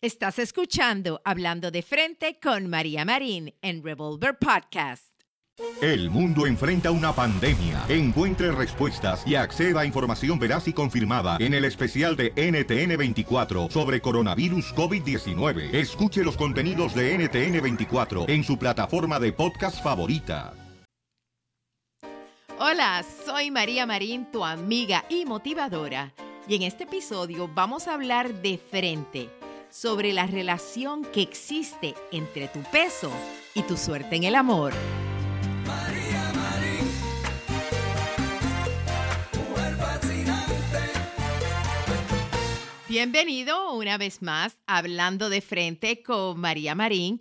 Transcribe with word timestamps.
Estás 0.00 0.38
escuchando 0.38 1.20
Hablando 1.24 1.72
de 1.72 1.82
Frente 1.82 2.38
con 2.40 2.70
María 2.70 3.04
Marín 3.04 3.52
en 3.62 3.82
Revolver 3.82 4.38
Podcast. 4.38 5.02
El 5.82 6.08
mundo 6.08 6.46
enfrenta 6.46 6.92
una 6.92 7.12
pandemia. 7.12 7.84
Encuentre 7.88 8.52
respuestas 8.52 9.26
y 9.26 9.34
acceda 9.34 9.80
a 9.80 9.84
información 9.84 10.38
veraz 10.38 10.68
y 10.68 10.72
confirmada 10.72 11.36
en 11.40 11.52
el 11.52 11.64
especial 11.64 12.14
de 12.14 12.32
NTN24 12.32 13.72
sobre 13.72 14.00
coronavirus 14.00 14.72
COVID-19. 14.76 15.74
Escuche 15.74 16.22
los 16.22 16.36
contenidos 16.36 16.94
de 16.94 17.18
NTN24 17.18 18.28
en 18.28 18.44
su 18.44 18.56
plataforma 18.56 19.18
de 19.18 19.32
podcast 19.32 19.82
favorita. 19.82 20.54
Hola, 22.60 23.04
soy 23.26 23.50
María 23.50 23.84
Marín, 23.84 24.30
tu 24.30 24.44
amiga 24.44 25.04
y 25.08 25.24
motivadora. 25.24 26.14
Y 26.46 26.54
en 26.54 26.62
este 26.62 26.84
episodio 26.84 27.50
vamos 27.52 27.88
a 27.88 27.94
hablar 27.94 28.32
de 28.42 28.58
frente 28.58 29.37
sobre 29.70 30.12
la 30.12 30.26
relación 30.26 31.04
que 31.04 31.22
existe 31.22 31.94
entre 32.12 32.48
tu 32.48 32.62
peso 32.70 33.10
y 33.54 33.62
tu 33.62 33.76
suerte 33.76 34.16
en 34.16 34.24
el 34.24 34.34
amor. 34.34 34.72
María. 35.66 36.18
Bienvenido 42.88 43.74
una 43.74 43.98
vez 43.98 44.22
más 44.22 44.56
Hablando 44.66 45.28
de 45.28 45.42
Frente 45.42 46.02
con 46.02 46.40
María 46.40 46.74
Marín. 46.74 47.20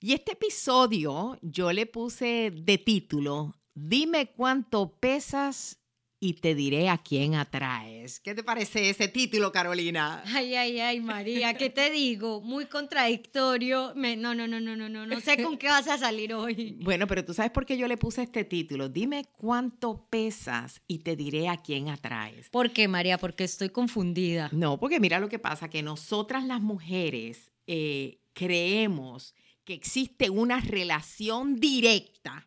Y 0.00 0.12
este 0.12 0.34
episodio 0.34 1.38
yo 1.42 1.72
le 1.72 1.86
puse 1.86 2.52
de 2.54 2.78
título, 2.78 3.56
Dime 3.74 4.30
cuánto 4.30 4.92
pesas 4.92 5.81
y 6.24 6.34
te 6.34 6.54
diré 6.54 6.88
a 6.88 6.98
quién 6.98 7.34
atraes. 7.34 8.20
¿Qué 8.20 8.32
te 8.32 8.44
parece 8.44 8.88
ese 8.88 9.08
título, 9.08 9.50
Carolina? 9.50 10.22
Ay, 10.26 10.54
ay, 10.54 10.78
ay, 10.78 11.00
María, 11.00 11.54
¿qué 11.54 11.68
te 11.68 11.90
digo? 11.90 12.40
Muy 12.40 12.66
contradictorio. 12.66 13.92
Me- 13.96 14.14
no, 14.16 14.32
no, 14.32 14.46
no, 14.46 14.60
no, 14.60 14.76
no, 14.76 14.88
no, 14.88 15.04
no 15.04 15.20
sé 15.20 15.42
con 15.42 15.58
qué 15.58 15.66
vas 15.66 15.88
a 15.88 15.98
salir 15.98 16.32
hoy. 16.32 16.78
Bueno, 16.80 17.08
pero 17.08 17.24
tú 17.24 17.34
sabes 17.34 17.50
por 17.50 17.66
qué 17.66 17.76
yo 17.76 17.88
le 17.88 17.96
puse 17.96 18.22
este 18.22 18.44
título. 18.44 18.88
Dime 18.88 19.24
cuánto 19.36 20.06
pesas 20.08 20.80
y 20.86 20.98
te 21.00 21.16
diré 21.16 21.48
a 21.48 21.56
quién 21.56 21.88
atraes. 21.88 22.48
¿Por 22.50 22.70
qué, 22.70 22.86
María? 22.86 23.18
Porque 23.18 23.42
estoy 23.42 23.70
confundida. 23.70 24.48
No, 24.52 24.78
porque 24.78 25.00
mira 25.00 25.18
lo 25.18 25.28
que 25.28 25.40
pasa, 25.40 25.68
que 25.68 25.82
nosotras 25.82 26.44
las 26.44 26.60
mujeres 26.60 27.50
eh, 27.66 28.20
creemos 28.32 29.34
que 29.64 29.74
existe 29.74 30.30
una 30.30 30.60
relación 30.60 31.56
directa 31.56 32.46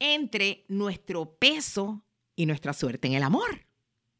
entre 0.00 0.64
nuestro 0.68 1.36
peso 1.38 2.04
y 2.38 2.46
nuestra 2.46 2.72
suerte 2.72 3.08
en 3.08 3.14
el 3.14 3.24
amor. 3.24 3.66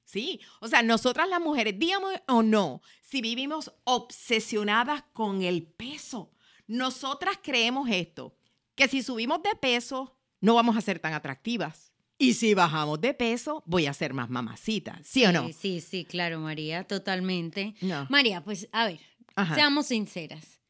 Sí, 0.02 0.40
o 0.60 0.66
sea, 0.66 0.82
nosotras 0.82 1.28
las 1.28 1.40
mujeres, 1.40 1.78
digamos 1.78 2.14
o 2.26 2.42
no, 2.42 2.82
si 3.00 3.22
vivimos 3.22 3.72
obsesionadas 3.84 5.04
con 5.12 5.42
el 5.42 5.62
peso, 5.62 6.32
nosotras 6.66 7.38
creemos 7.40 7.88
esto, 7.88 8.34
que 8.74 8.88
si 8.88 9.04
subimos 9.04 9.40
de 9.44 9.54
peso, 9.54 10.18
no 10.40 10.54
vamos 10.54 10.76
a 10.76 10.80
ser 10.80 10.98
tan 10.98 11.14
atractivas. 11.14 11.92
Y 12.18 12.34
si 12.34 12.54
bajamos 12.54 13.00
de 13.00 13.14
peso, 13.14 13.62
voy 13.66 13.86
a 13.86 13.94
ser 13.94 14.12
más 14.14 14.28
mamacita, 14.28 15.00
¿sí 15.04 15.24
o 15.24 15.30
no? 15.30 15.46
Sí, 15.46 15.52
sí, 15.52 15.80
sí, 15.80 16.04
claro, 16.04 16.40
María, 16.40 16.82
totalmente. 16.82 17.76
No. 17.80 18.04
María, 18.10 18.42
pues, 18.42 18.68
a 18.72 18.86
ver, 18.86 18.98
Ajá. 19.36 19.54
seamos 19.54 19.86
sinceras. 19.86 20.60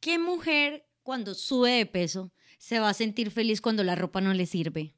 ¿Qué 0.00 0.18
mujer 0.18 0.88
cuando 1.04 1.34
sube 1.34 1.70
de 1.70 1.86
peso 1.86 2.32
se 2.58 2.80
va 2.80 2.88
a 2.88 2.94
sentir 2.94 3.30
feliz 3.30 3.60
cuando 3.60 3.84
la 3.84 3.94
ropa 3.94 4.20
no 4.20 4.34
le 4.34 4.46
sirve? 4.46 4.94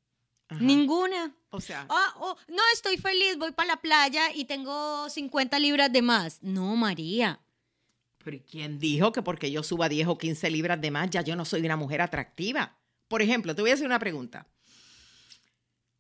Ajá. 0.53 0.63
Ninguna. 0.65 1.35
O 1.51 1.61
sea, 1.61 1.87
Ah, 1.89 2.15
oh, 2.21 2.37
no, 2.49 2.63
estoy 2.73 2.97
feliz, 2.97 3.37
voy 3.39 3.53
para 3.53 3.69
la 3.69 3.77
playa 3.77 4.33
y 4.35 4.45
tengo 4.47 5.09
50 5.09 5.59
libras 5.59 5.93
de 5.93 6.03
más. 6.03 6.43
No, 6.43 6.75
María. 6.77 7.41
pero 8.25 8.37
¿y 8.37 8.41
¿quién 8.41 8.79
dijo 8.79 9.13
que 9.13 9.21
porque 9.23 9.51
yo 9.51 9.63
suba 9.63 9.89
10 9.89 10.07
o 10.09 10.17
15 10.19 10.51
libras 10.51 10.81
de 10.81 10.91
más 10.91 11.11
ya 11.11 11.23
yo 11.23 11.35
no 11.37 11.45
soy 11.45 11.61
una 11.63 11.77
mujer 11.77 12.01
atractiva? 12.01 12.79
Por 13.09 13.21
ejemplo, 13.21 13.55
te 13.55 13.61
voy 13.63 13.71
a 13.73 13.75
hacer 13.75 13.87
una 13.87 13.99
pregunta. 13.99 14.47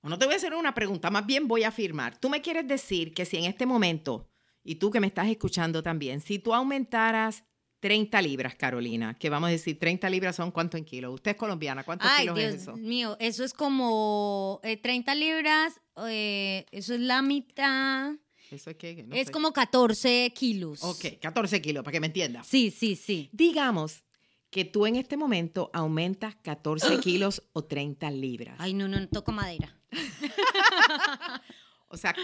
O 0.03 0.09
no 0.09 0.19
te 0.19 0.25
voy 0.25 0.35
a 0.35 0.37
hacer 0.39 0.55
una 0.55 0.75
pregunta, 0.75 1.11
más 1.11 1.27
bien 1.27 1.47
voy 1.47 1.63
a 1.65 1.69
afirmar. 1.69 2.17
Tú 2.19 2.29
me 2.29 2.41
quieres 2.43 2.67
decir 2.67 3.13
que 3.15 3.25
si 3.25 3.37
en 3.37 3.45
este 3.45 3.67
momento, 3.67 4.29
y 4.65 4.77
tú 4.77 4.91
que 4.91 4.99
me 5.01 5.07
estás 5.07 5.29
escuchando 5.29 5.83
también, 5.83 6.21
si 6.21 6.39
tú 6.39 6.55
aumentaras 6.55 7.45
30 7.83 8.23
libras, 8.23 8.55
Carolina, 8.55 9.15
que 9.19 9.29
vamos 9.29 9.49
a 9.49 9.51
decir 9.51 9.77
30 9.77 10.09
libras 10.09 10.37
son 10.37 10.53
cuánto 10.53 10.77
en 10.77 10.85
kilos. 10.85 11.15
Usted 11.15 11.33
es 11.33 11.37
colombiana, 11.37 11.83
¿cuántos 11.83 12.09
Ay, 12.09 12.21
kilos 12.23 12.39
Dios 12.39 12.55
es 12.55 12.63
eso? 12.63 12.77
mío, 12.77 13.17
eso 13.19 13.43
es 13.43 13.53
como 13.53 14.61
eh, 14.63 14.77
30 14.77 15.15
libras, 15.17 15.81
eh, 16.07 16.65
eso 16.71 16.95
es 16.95 17.01
la 17.01 17.23
mitad, 17.23 18.13
Eso 18.53 18.71
es 18.71 18.77
que 18.77 19.03
no 19.03 19.17
es 19.17 19.27
sé. 19.27 19.33
como 19.33 19.53
14 19.53 20.33
kilos. 20.33 20.85
Ok, 20.85 21.19
14 21.21 21.61
kilos, 21.61 21.83
para 21.83 21.91
que 21.93 21.99
me 22.01 22.07
entiendas. 22.07 22.47
Sí, 22.47 22.71
sí, 22.71 22.95
sí. 22.95 23.29
Digamos 23.33 24.05
que 24.51 24.65
tú 24.65 24.87
en 24.87 24.95
este 24.95 25.17
momento 25.17 25.69
aumentas 25.75 26.37
14 26.37 27.01
kilos 27.01 27.43
o 27.53 27.65
30 27.65 28.13
libras. 28.13 28.55
Ay, 28.61 28.75
no, 28.75 28.87
no, 28.87 29.01
no 29.01 29.09
toco 29.09 29.33
madera. 29.33 29.77
O 31.89 31.97
sea, 31.99 32.15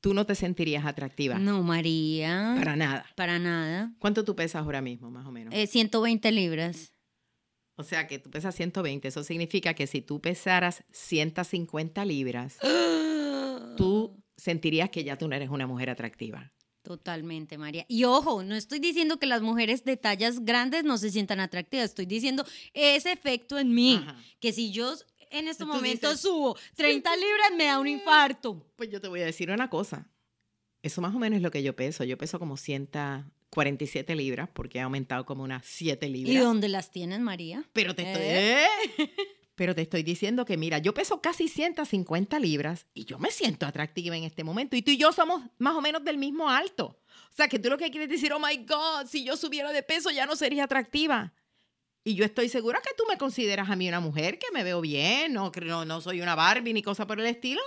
tú 0.00 0.14
no 0.14 0.24
te 0.26 0.34
sentirías 0.34 0.84
atractiva. 0.86 1.38
No, 1.38 1.62
María. 1.62 2.54
Para 2.58 2.76
nada. 2.76 3.06
Para 3.16 3.38
nada. 3.38 3.92
¿Cuánto 3.98 4.24
tú 4.24 4.34
pesas 4.36 4.62
ahora 4.62 4.80
mismo, 4.80 5.10
más 5.10 5.26
o 5.26 5.30
menos? 5.30 5.52
Eh, 5.54 5.66
120 5.66 6.32
libras. 6.32 6.92
o 7.76 7.82
sea, 7.82 8.06
que 8.06 8.18
tú 8.18 8.30
pesas 8.30 8.54
120. 8.54 9.08
Eso 9.08 9.24
significa 9.24 9.74
que 9.74 9.86
si 9.86 10.02
tú 10.02 10.20
pesaras 10.20 10.84
150 10.92 12.04
libras, 12.04 12.58
tú 13.76 14.22
sentirías 14.36 14.90
que 14.90 15.04
ya 15.04 15.16
tú 15.16 15.28
no 15.28 15.36
eres 15.36 15.50
una 15.50 15.66
mujer 15.66 15.90
atractiva. 15.90 16.52
Totalmente, 16.82 17.58
María. 17.58 17.84
Y 17.88 18.04
ojo, 18.04 18.42
no 18.42 18.54
estoy 18.54 18.78
diciendo 18.78 19.18
que 19.18 19.26
las 19.26 19.42
mujeres 19.42 19.84
de 19.84 19.98
tallas 19.98 20.40
grandes 20.44 20.82
no 20.84 20.96
se 20.96 21.10
sientan 21.10 21.38
atractivas, 21.40 21.86
estoy 21.90 22.06
diciendo 22.06 22.44
ese 22.72 23.12
efecto 23.12 23.58
en 23.58 23.74
mí, 23.74 23.96
Ajá. 24.02 24.16
que 24.40 24.52
si 24.52 24.72
yo 24.72 24.94
en 25.30 25.48
este 25.48 25.64
momento 25.64 26.08
dices, 26.08 26.20
subo 26.20 26.56
30 26.76 27.16
libras 27.16 27.50
me 27.56 27.64
da 27.64 27.78
un 27.78 27.88
infarto. 27.88 28.66
Pues 28.76 28.90
yo 28.90 29.00
te 29.00 29.08
voy 29.08 29.20
a 29.20 29.26
decir 29.26 29.50
una 29.50 29.70
cosa. 29.70 30.08
Eso 30.82 31.00
más 31.00 31.14
o 31.14 31.18
menos 31.18 31.38
es 31.38 31.42
lo 31.42 31.50
que 31.50 31.62
yo 31.62 31.76
peso. 31.76 32.04
Yo 32.04 32.18
peso 32.18 32.38
como 32.38 32.56
147 32.56 34.14
libras 34.16 34.48
porque 34.52 34.78
he 34.78 34.80
aumentado 34.80 35.26
como 35.26 35.44
unas 35.44 35.64
7 35.66 36.08
libras. 36.08 36.34
¿Y 36.34 36.38
dónde 36.38 36.68
las 36.68 36.90
tienes, 36.90 37.20
María? 37.20 37.64
Pero 37.72 37.94
te 37.94 38.10
estoy, 38.10 38.22
¿Eh? 38.26 38.66
pero 39.54 39.74
te 39.74 39.82
estoy 39.82 40.02
diciendo 40.02 40.44
que, 40.44 40.56
mira, 40.56 40.78
yo 40.78 40.94
peso 40.94 41.20
casi 41.20 41.48
150 41.48 42.38
libras 42.38 42.86
y 42.94 43.04
yo 43.04 43.18
me 43.18 43.30
siento 43.30 43.66
atractiva 43.66 44.16
en 44.16 44.24
este 44.24 44.42
momento. 44.42 44.74
Y 44.74 44.82
tú 44.82 44.90
y 44.90 44.96
yo 44.96 45.12
somos 45.12 45.42
más 45.58 45.74
o 45.74 45.82
menos 45.82 46.02
del 46.02 46.16
mismo 46.16 46.48
alto. 46.48 46.98
O 47.30 47.36
sea, 47.36 47.46
que 47.46 47.58
tú 47.58 47.68
lo 47.68 47.78
que 47.78 47.90
quieres 47.90 48.08
decir, 48.08 48.32
oh 48.32 48.40
my 48.40 48.56
God, 48.64 49.06
si 49.06 49.22
yo 49.22 49.36
subiera 49.36 49.70
de 49.72 49.82
peso 49.82 50.10
ya 50.10 50.26
no 50.26 50.34
sería 50.34 50.64
atractiva. 50.64 51.34
Y 52.02 52.14
yo 52.14 52.24
estoy 52.24 52.48
segura 52.48 52.80
que 52.82 52.94
tú 52.96 53.04
me 53.08 53.18
consideras 53.18 53.68
a 53.68 53.76
mí 53.76 53.88
una 53.88 54.00
mujer 54.00 54.38
que 54.38 54.50
me 54.52 54.64
veo 54.64 54.80
bien, 54.80 55.32
no, 55.32 55.52
no, 55.62 55.84
no 55.84 56.00
soy 56.00 56.20
una 56.20 56.34
Barbie 56.34 56.72
ni 56.72 56.82
cosa 56.82 57.06
por 57.06 57.20
el 57.20 57.26
estilo. 57.26 57.60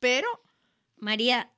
Pero, 0.00 0.28
María, 0.96 1.52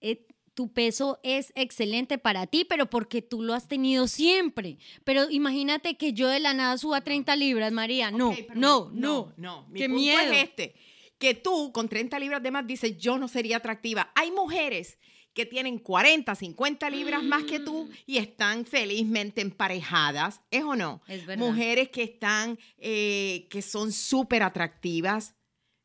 eh, 0.00 0.26
tu 0.58 0.72
peso 0.72 1.20
es 1.22 1.52
excelente 1.54 2.18
para 2.18 2.46
ti, 2.46 2.64
pero 2.64 2.90
porque 2.90 3.22
tú 3.22 3.42
lo 3.42 3.54
has 3.54 3.66
tenido 3.68 4.08
siempre. 4.08 4.76
Pero 5.04 5.30
imagínate 5.30 5.96
que 5.96 6.12
yo 6.12 6.28
de 6.28 6.40
la 6.40 6.52
nada 6.52 6.76
suba 6.76 7.00
30 7.00 7.34
libras, 7.36 7.72
María. 7.72 8.10
No, 8.10 8.34
no, 8.54 8.90
no. 8.92 9.32
no. 9.36 9.66
Mi 9.68 9.78
Qué 9.78 9.86
punto 9.86 10.00
miedo. 10.00 10.32
es 10.32 10.42
este, 10.42 10.74
que 11.18 11.34
tú 11.34 11.72
con 11.72 11.88
30 11.88 12.18
libras 12.18 12.42
de 12.42 12.50
más 12.50 12.66
dices, 12.66 12.98
yo 12.98 13.18
no 13.18 13.28
sería 13.28 13.58
atractiva. 13.58 14.10
Hay 14.14 14.32
mujeres 14.32 14.98
que 15.38 15.46
tienen 15.46 15.78
40, 15.78 16.34
50 16.34 16.90
libras 16.90 17.22
más 17.22 17.44
que 17.44 17.60
tú 17.60 17.88
y 18.06 18.16
están 18.16 18.64
felizmente 18.64 19.40
emparejadas, 19.40 20.40
¿es 20.50 20.64
o 20.64 20.74
no? 20.74 21.00
Es 21.06 21.24
verdad. 21.26 21.46
Mujeres 21.46 21.90
que 21.90 22.02
están, 22.02 22.58
eh, 22.76 23.46
que 23.48 23.62
son 23.62 23.92
súper 23.92 24.42
atractivas. 24.42 25.36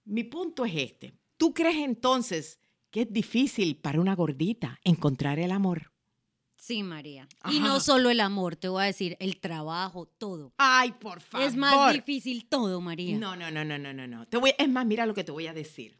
Mi 0.05 0.23
punto 0.23 0.65
es 0.65 0.73
este. 0.75 1.13
¿Tú 1.37 1.53
crees 1.53 1.77
entonces 1.77 2.59
que 2.89 3.01
es 3.01 3.13
difícil 3.13 3.75
para 3.75 4.01
una 4.01 4.15
gordita 4.15 4.79
encontrar 4.83 5.37
el 5.37 5.51
amor? 5.51 5.91
Sí, 6.57 6.81
María. 6.81 7.27
Ajá. 7.41 7.53
Y 7.53 7.59
no 7.59 7.79
solo 7.79 8.09
el 8.09 8.21
amor, 8.21 8.55
te 8.55 8.69
voy 8.69 8.81
a 8.81 8.85
decir, 8.87 9.17
el 9.19 9.39
trabajo, 9.39 10.07
todo. 10.07 10.51
Ay, 10.57 10.93
por 10.93 11.21
favor. 11.21 11.45
Es 11.45 11.55
más 11.55 11.93
difícil 11.93 12.49
todo, 12.49 12.81
María. 12.81 13.19
No, 13.19 13.35
no, 13.35 13.51
no, 13.51 13.63
no, 13.63 13.77
no, 13.77 13.93
no, 13.93 14.07
no. 14.07 14.27
Te 14.27 14.37
voy, 14.37 14.55
es 14.57 14.67
más, 14.67 14.83
mira 14.87 15.05
lo 15.05 15.13
que 15.13 15.23
te 15.23 15.31
voy 15.31 15.45
a 15.45 15.53
decir. 15.53 15.99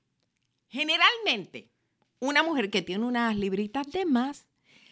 Generalmente, 0.69 1.73
una 2.24 2.42
mujer 2.42 2.70
que 2.70 2.81
tiene 2.81 3.06
unas 3.06 3.36
libritas 3.36 3.92
de 3.92 4.06
más, 4.06 4.48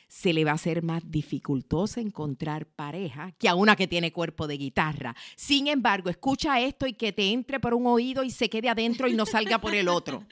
se 0.09 0.33
le 0.33 0.43
va 0.43 0.51
a 0.51 0.55
hacer 0.55 0.83
más 0.83 1.09
dificultoso 1.09 2.01
encontrar 2.01 2.65
pareja 2.65 3.31
que 3.37 3.47
a 3.47 3.55
una 3.55 3.77
que 3.77 3.87
tiene 3.87 4.11
cuerpo 4.11 4.47
de 4.47 4.57
guitarra. 4.57 5.15
Sin 5.37 5.67
embargo, 5.67 6.09
escucha 6.09 6.59
esto 6.59 6.85
y 6.85 6.93
que 6.93 7.13
te 7.13 7.31
entre 7.31 7.61
por 7.61 7.73
un 7.73 7.87
oído 7.87 8.25
y 8.25 8.31
se 8.31 8.49
quede 8.49 8.67
adentro 8.67 9.07
y 9.07 9.13
no 9.13 9.25
salga 9.25 9.61
por 9.61 9.73
el 9.73 9.87
otro. 9.87 10.25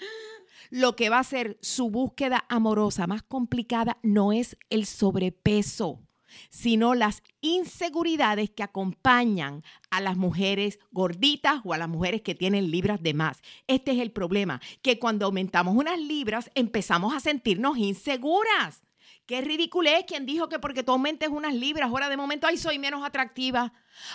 Lo 0.70 0.98
que 0.98 1.10
va 1.10 1.20
a 1.20 1.24
ser 1.24 1.58
su 1.62 1.90
búsqueda 1.90 2.44
amorosa 2.50 3.08
más 3.08 3.24
complicada 3.24 3.98
no 4.04 4.34
es 4.34 4.58
el 4.70 4.86
sobrepeso, 4.86 6.02
sino 6.50 6.96
las 6.96 7.24
inseguridades 7.42 8.50
que 8.50 8.64
acompañan 8.64 9.64
a 9.90 10.02
las 10.02 10.18
mujeres 10.18 10.80
gorditas 10.92 11.62
o 11.64 11.74
a 11.74 11.78
las 11.78 11.90
mujeres 11.90 12.22
que 12.22 12.36
tienen 12.36 12.72
libras 12.72 13.02
de 13.02 13.14
más. 13.14 13.42
Este 13.68 13.92
es 13.92 14.00
el 14.00 14.12
problema, 14.12 14.62
que 14.82 15.00
cuando 15.00 15.26
aumentamos 15.26 15.76
unas 15.76 16.00
libras 16.00 16.50
empezamos 16.56 17.14
a 17.14 17.20
sentirnos 17.20 17.78
inseguras. 17.78 18.84
Qué 19.30 19.42
ridículo 19.42 19.92
es 19.92 20.06
quien 20.06 20.26
dijo 20.26 20.50
que 20.50 20.58
porque 20.58 20.82
tú 20.82 20.92
aumentes 20.92 21.30
unas 21.30 21.54
libras, 21.54 21.88
ahora 21.88 22.10
de 22.10 22.18
momento, 22.18 22.48
ay, 22.48 22.58
soy 22.58 22.80
menos 22.80 23.06
atractiva. 23.06 23.72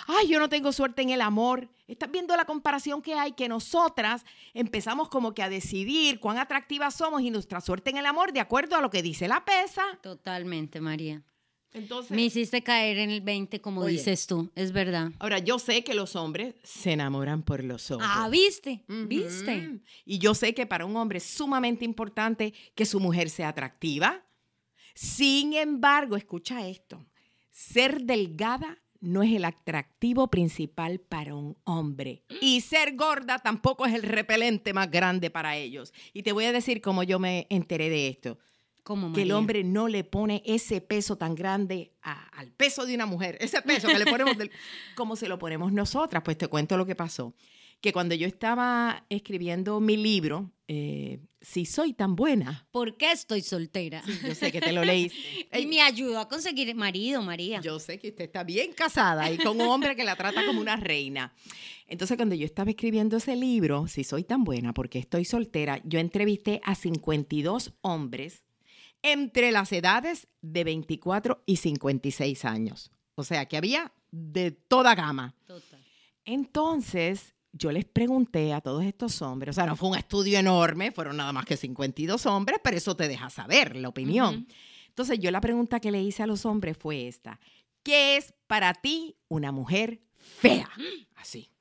Ay, 0.07 0.27
yo 0.27 0.41
no 0.41 0.49
tengo 0.49 0.73
suerte 0.73 1.03
en 1.03 1.09
el 1.09 1.21
amor. 1.21 1.69
Estás 1.87 2.11
viendo 2.11 2.35
la 2.35 2.43
comparación 2.43 3.01
que 3.01 3.13
hay, 3.13 3.31
que 3.31 3.47
nosotras 3.47 4.25
empezamos 4.53 5.07
como 5.07 5.33
que 5.33 5.41
a 5.41 5.47
decidir 5.47 6.19
cuán 6.19 6.37
atractivas 6.37 6.95
somos 6.95 7.21
y 7.21 7.31
nuestra 7.31 7.61
suerte 7.61 7.91
en 7.91 7.97
el 7.97 8.05
amor 8.05 8.33
de 8.33 8.41
acuerdo 8.41 8.75
a 8.75 8.81
lo 8.81 8.89
que 8.89 9.01
dice 9.01 9.29
la 9.29 9.45
pesa. 9.45 9.83
Totalmente, 10.01 10.81
María. 10.81 11.23
Entonces, 11.75 12.11
Me 12.11 12.23
hiciste 12.23 12.63
caer 12.63 12.97
en 12.97 13.09
el 13.11 13.21
20, 13.21 13.61
como 13.61 13.81
Oye. 13.81 13.93
dices 13.93 14.25
tú. 14.27 14.49
Es 14.55 14.71
verdad. 14.71 15.11
ahora 15.19 15.39
yo 15.39 15.59
sé 15.59 15.83
que 15.83 15.93
los 15.93 16.15
hombres 16.15 16.55
se 16.63 16.93
enamoran 16.93 17.43
por 17.43 17.63
los 17.63 17.91
ojos. 17.91 18.05
Ah, 18.07 18.27
¿viste? 18.29 18.83
¿Viste? 18.87 19.79
Y 20.05 20.17
yo 20.19 20.33
sé 20.33 20.53
que 20.53 20.65
para 20.65 20.85
un 20.85 20.95
hombre 20.95 21.17
es 21.17 21.25
sumamente 21.25 21.85
importante 21.85 22.53
que 22.73 22.85
su 22.85 22.99
mujer 22.99 23.29
sea 23.29 23.49
atractiva. 23.49 24.23
Sin 24.93 25.53
embargo, 25.53 26.15
escucha 26.15 26.67
esto, 26.67 27.05
ser 27.51 28.01
delgada 28.03 28.79
no 29.01 29.21
es 29.21 29.33
el 29.33 29.45
atractivo 29.45 30.29
principal 30.29 30.99
para 30.99 31.35
un 31.35 31.57
hombre. 31.65 32.23
Y 32.41 32.61
ser 32.61 32.95
gorda 32.95 33.37
tampoco 33.39 33.85
es 33.85 33.93
el 33.93 34.01
repelente 34.03 34.73
más 34.73 34.89
grande 34.89 35.29
para 35.29 35.55
ellos. 35.57 35.93
Y 36.13 36.23
te 36.23 36.31
voy 36.31 36.45
a 36.45 36.51
decir 36.51 36.81
cómo 36.81 37.03
yo 37.03 37.19
me 37.19 37.45
enteré 37.49 37.89
de 37.89 38.07
esto. 38.07 38.39
Como 38.85 39.11
Que 39.13 39.23
el 39.23 39.31
hombre 39.31 39.63
no 39.63 39.87
le 39.87 40.03
pone 40.03 40.43
ese 40.45 40.79
peso 40.79 41.17
tan 41.17 41.33
grande 41.33 41.91
a- 42.03 42.27
al 42.37 42.51
peso 42.51 42.85
de 42.85 42.93
una 42.93 43.07
mujer, 43.07 43.35
ese 43.41 43.59
peso 43.63 43.87
que 43.87 43.97
le 43.97 44.05
ponemos 44.05 44.37
del- 44.37 44.51
como 44.95 45.15
se 45.15 45.27
lo 45.27 45.39
ponemos 45.39 45.73
nosotras. 45.73 46.21
Pues 46.23 46.37
te 46.37 46.47
cuento 46.47 46.77
lo 46.77 46.85
que 46.85 46.95
pasó. 46.95 47.33
Que 47.81 47.91
cuando 47.91 48.13
yo 48.15 48.27
estaba 48.27 49.03
escribiendo 49.09 49.79
mi 49.79 49.97
libro, 49.97 50.51
eh, 50.67 51.19
Si 51.41 51.65
soy 51.65 51.93
tan 51.93 52.15
buena, 52.15 52.67
¿Por 52.71 52.95
qué 52.97 53.11
estoy 53.11 53.41
soltera? 53.41 54.01
yo 54.27 54.33
sé 54.35 54.51
que 54.51 54.61
te 54.61 54.71
lo 54.71 54.83
leíste. 54.85 55.17
y 55.59 55.65
me 55.67 55.81
ayudó 55.81 56.19
a 56.19 56.27
conseguir 56.27 56.73
marido, 56.75 57.21
María. 57.23 57.61
Yo 57.61 57.79
sé 57.79 57.99
que 57.99 58.09
usted 58.09 58.25
está 58.25 58.43
bien 58.43 58.71
casada 58.73 59.31
y 59.31 59.37
con 59.37 59.59
un 59.61 59.67
hombre 59.67 59.95
que 59.95 60.03
la 60.03 60.15
trata 60.15 60.45
como 60.45 60.61
una 60.61 60.75
reina. 60.75 61.33
Entonces, 61.87 62.17
cuando 62.17 62.33
yo 62.35 62.45
estaba 62.45 62.69
escribiendo 62.71 63.17
ese 63.17 63.35
libro, 63.35 63.87
Si 63.87 64.03
soy 64.03 64.23
tan 64.23 64.43
buena 64.43 64.73
porque 64.75 64.97
estoy 64.99 65.25
soltera, 65.25 65.81
yo 65.85 65.99
entrevisté 65.99 66.61
a 66.63 66.73
52 66.75 67.73
hombres 67.81 68.43
entre 69.05 69.51
las 69.51 69.71
edades 69.71 70.27
de 70.41 70.63
24 70.63 71.43
y 71.45 71.57
56 71.57 72.43
años. 72.43 72.91
O 73.13 73.23
sea, 73.23 73.45
que 73.45 73.55
había 73.55 73.93
de 74.11 74.51
toda 74.51 74.95
gama. 74.95 75.35
Total. 75.45 75.79
Entonces, 76.25 77.35
yo 77.53 77.71
les 77.71 77.85
pregunté 77.85 78.51
a 78.51 78.61
todos 78.61 78.83
estos 78.83 79.21
hombres, 79.21 79.51
o 79.51 79.53
sea, 79.53 79.67
no 79.67 79.75
fue 79.75 79.89
un 79.89 79.97
estudio 79.97 80.39
enorme, 80.39 80.91
fueron 80.91 81.17
nada 81.17 81.31
más 81.31 81.45
que 81.45 81.55
52 81.55 82.25
hombres, 82.25 82.59
pero 82.63 82.77
eso 82.77 82.95
te 82.95 83.07
deja 83.07 83.29
saber 83.29 83.75
la 83.75 83.89
opinión. 83.89 84.47
Entonces, 84.87 85.19
yo 85.19 85.29
la 85.29 85.39
pregunta 85.39 85.79
que 85.79 85.91
le 85.91 86.01
hice 86.01 86.23
a 86.23 86.27
los 86.27 86.45
hombres 86.45 86.75
fue 86.75 87.07
esta. 87.07 87.39
¿Qué 87.83 88.17
es 88.17 88.33
para 88.47 88.73
ti 88.73 89.15
una 89.27 89.51
mujer 89.51 90.01
fea? 90.15 90.69
Así. 91.15 91.51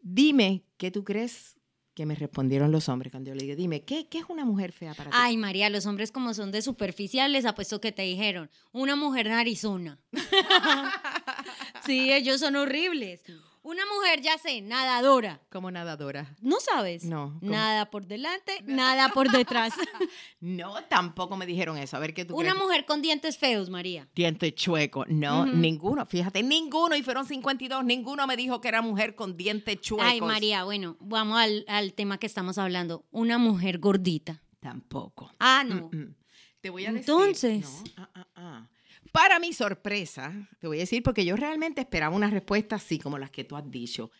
Dime, 0.00 0.64
¿qué 0.76 0.90
tú 0.90 1.04
crees 1.04 1.56
que 1.96 2.04
me 2.04 2.14
respondieron 2.14 2.70
los 2.70 2.90
hombres 2.90 3.10
cuando 3.10 3.30
yo 3.30 3.34
le 3.34 3.44
dije, 3.44 3.56
dime, 3.56 3.82
¿qué, 3.82 4.06
qué 4.06 4.18
es 4.18 4.26
una 4.28 4.44
mujer 4.44 4.70
fea 4.70 4.92
para 4.92 5.10
ti? 5.10 5.16
Ay, 5.18 5.38
María, 5.38 5.70
los 5.70 5.86
hombres 5.86 6.12
como 6.12 6.34
son 6.34 6.52
de 6.52 6.60
superficiales, 6.60 7.46
apuesto 7.46 7.80
que 7.80 7.90
te 7.90 8.02
dijeron, 8.02 8.50
una 8.70 8.96
mujer 8.96 9.28
narizona. 9.30 9.98
sí, 11.86 12.12
ellos 12.12 12.40
son 12.40 12.56
horribles. 12.56 13.22
Una 13.66 13.82
mujer, 13.84 14.20
ya 14.22 14.38
sé, 14.38 14.60
nadadora. 14.60 15.40
Como 15.50 15.72
nadadora. 15.72 16.36
¿No 16.40 16.60
sabes? 16.60 17.02
No, 17.04 17.36
¿cómo? 17.40 17.50
Nada 17.50 17.90
por 17.90 18.06
delante, 18.06 18.60
nada 18.64 19.08
por 19.08 19.28
detrás. 19.28 19.74
No, 20.38 20.84
tampoco 20.84 21.36
me 21.36 21.46
dijeron 21.46 21.76
eso. 21.76 21.96
A 21.96 22.00
ver 22.00 22.14
qué 22.14 22.24
tú 22.24 22.36
Una 22.36 22.50
crees. 22.50 22.62
mujer 22.62 22.84
con 22.84 23.02
dientes 23.02 23.36
feos, 23.36 23.68
María. 23.68 24.06
Diente 24.14 24.54
chueco. 24.54 25.04
No, 25.08 25.44
ninguno. 25.46 26.06
Fíjate, 26.06 26.44
ninguno. 26.44 26.94
Y 26.94 27.02
fueron 27.02 27.26
52. 27.26 27.84
Ninguno 27.84 28.24
me 28.28 28.36
dijo 28.36 28.60
que 28.60 28.68
era 28.68 28.82
mujer 28.82 29.16
con 29.16 29.36
dientes 29.36 29.80
chuecos. 29.80 30.06
Ay, 30.06 30.20
María, 30.20 30.62
bueno, 30.62 30.96
vamos 31.00 31.40
al, 31.40 31.64
al 31.66 31.94
tema 31.94 32.18
que 32.18 32.26
estamos 32.26 32.58
hablando. 32.58 33.04
Una 33.10 33.38
mujer 33.38 33.78
gordita. 33.78 34.40
Tampoco. 34.60 35.32
Ah, 35.40 35.64
no. 35.66 35.88
Mm, 35.90 35.96
mm. 35.96 36.14
Te 36.60 36.70
voy 36.70 36.86
a 36.86 36.92
decir. 36.92 37.00
Entonces. 37.10 37.82
No, 37.96 38.02
ah, 38.04 38.10
ah, 38.14 38.26
ah. 38.36 38.68
Para 39.16 39.38
mi 39.38 39.54
sorpresa, 39.54 40.46
te 40.58 40.66
voy 40.66 40.76
a 40.76 40.80
decir, 40.80 41.02
porque 41.02 41.24
yo 41.24 41.36
realmente 41.36 41.80
esperaba 41.80 42.14
una 42.14 42.28
respuesta 42.28 42.76
así 42.76 42.98
como 42.98 43.16
las 43.16 43.30
que 43.30 43.44
tú 43.44 43.56
has 43.56 43.70
dicho. 43.70 44.10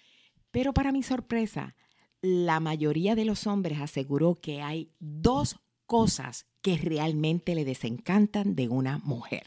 Pero 0.50 0.72
para 0.72 0.90
mi 0.90 1.02
sorpresa, 1.02 1.76
la 2.22 2.60
mayoría 2.60 3.14
de 3.14 3.26
los 3.26 3.46
hombres 3.46 3.78
aseguró 3.78 4.36
que 4.36 4.62
hay 4.62 4.90
dos 4.98 5.58
cosas 5.84 6.46
que 6.62 6.78
realmente 6.78 7.54
le 7.54 7.66
desencantan 7.66 8.56
de 8.56 8.68
una 8.68 8.96
mujer. 8.96 9.46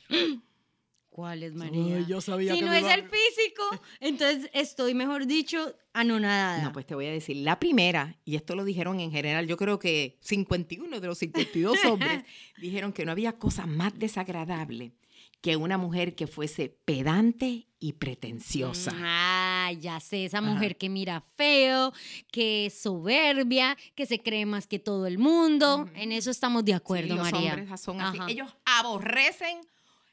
¿Cuál 1.10 1.42
es, 1.42 1.56
María? 1.56 1.98
Ay, 1.98 2.06
yo 2.08 2.22
sabía 2.22 2.54
si 2.54 2.60
que 2.60 2.66
no 2.68 2.72
es 2.72 2.82
iba 2.82 2.94
el 2.94 3.10
físico, 3.10 3.64
entonces 4.02 4.52
estoy, 4.54 4.94
mejor 4.94 5.26
dicho, 5.26 5.74
anonadada. 5.94 6.62
No, 6.62 6.74
pues 6.74 6.86
te 6.86 6.94
voy 6.94 7.08
a 7.08 7.12
decir, 7.12 7.38
la 7.38 7.60
primera, 7.60 8.20
y 8.24 8.36
esto 8.36 8.56
lo 8.56 8.64
dijeron 8.64 9.00
en 9.00 9.12
general, 9.12 9.48
yo 9.48 9.58
creo 9.58 9.80
que 9.80 10.20
51 10.22 11.00
de 11.00 11.08
los 11.08 11.18
52 11.18 11.76
hombres 11.86 12.24
dijeron 12.62 12.94
que 12.94 13.04
no 13.04 13.12
había 13.12 13.40
cosa 13.40 13.66
más 13.66 13.98
desagradable 13.98 14.94
que 15.42 15.56
una 15.56 15.78
mujer 15.78 16.16
que 16.16 16.28
fuese 16.28 16.70
pedante 16.86 17.68
y 17.80 17.94
pretenciosa. 17.94 18.92
Ah, 18.96 19.72
ya 19.80 20.00
sé, 20.02 20.26
esa 20.26 20.40
Ajá. 20.40 20.48
mujer 20.52 20.78
que 20.78 20.90
mira 20.90 21.24
feo, 21.38 21.94
que 22.32 22.66
es 22.66 22.82
soberbia, 22.82 23.78
que 23.96 24.06
se 24.06 24.20
cree 24.22 24.46
más 24.46 24.68
que 24.68 24.80
todo 24.80 25.08
el 25.08 25.18
mundo. 25.18 25.90
En 25.96 26.12
eso 26.12 26.30
estamos 26.30 26.66
de 26.66 26.74
acuerdo, 26.74 27.10
Sí, 27.14 27.16
los 27.18 27.32
María. 27.32 27.54
hombres 27.56 27.80
son 27.82 28.02
así. 28.02 28.18
Ellos 28.28 28.54
aborrecen 28.66 29.60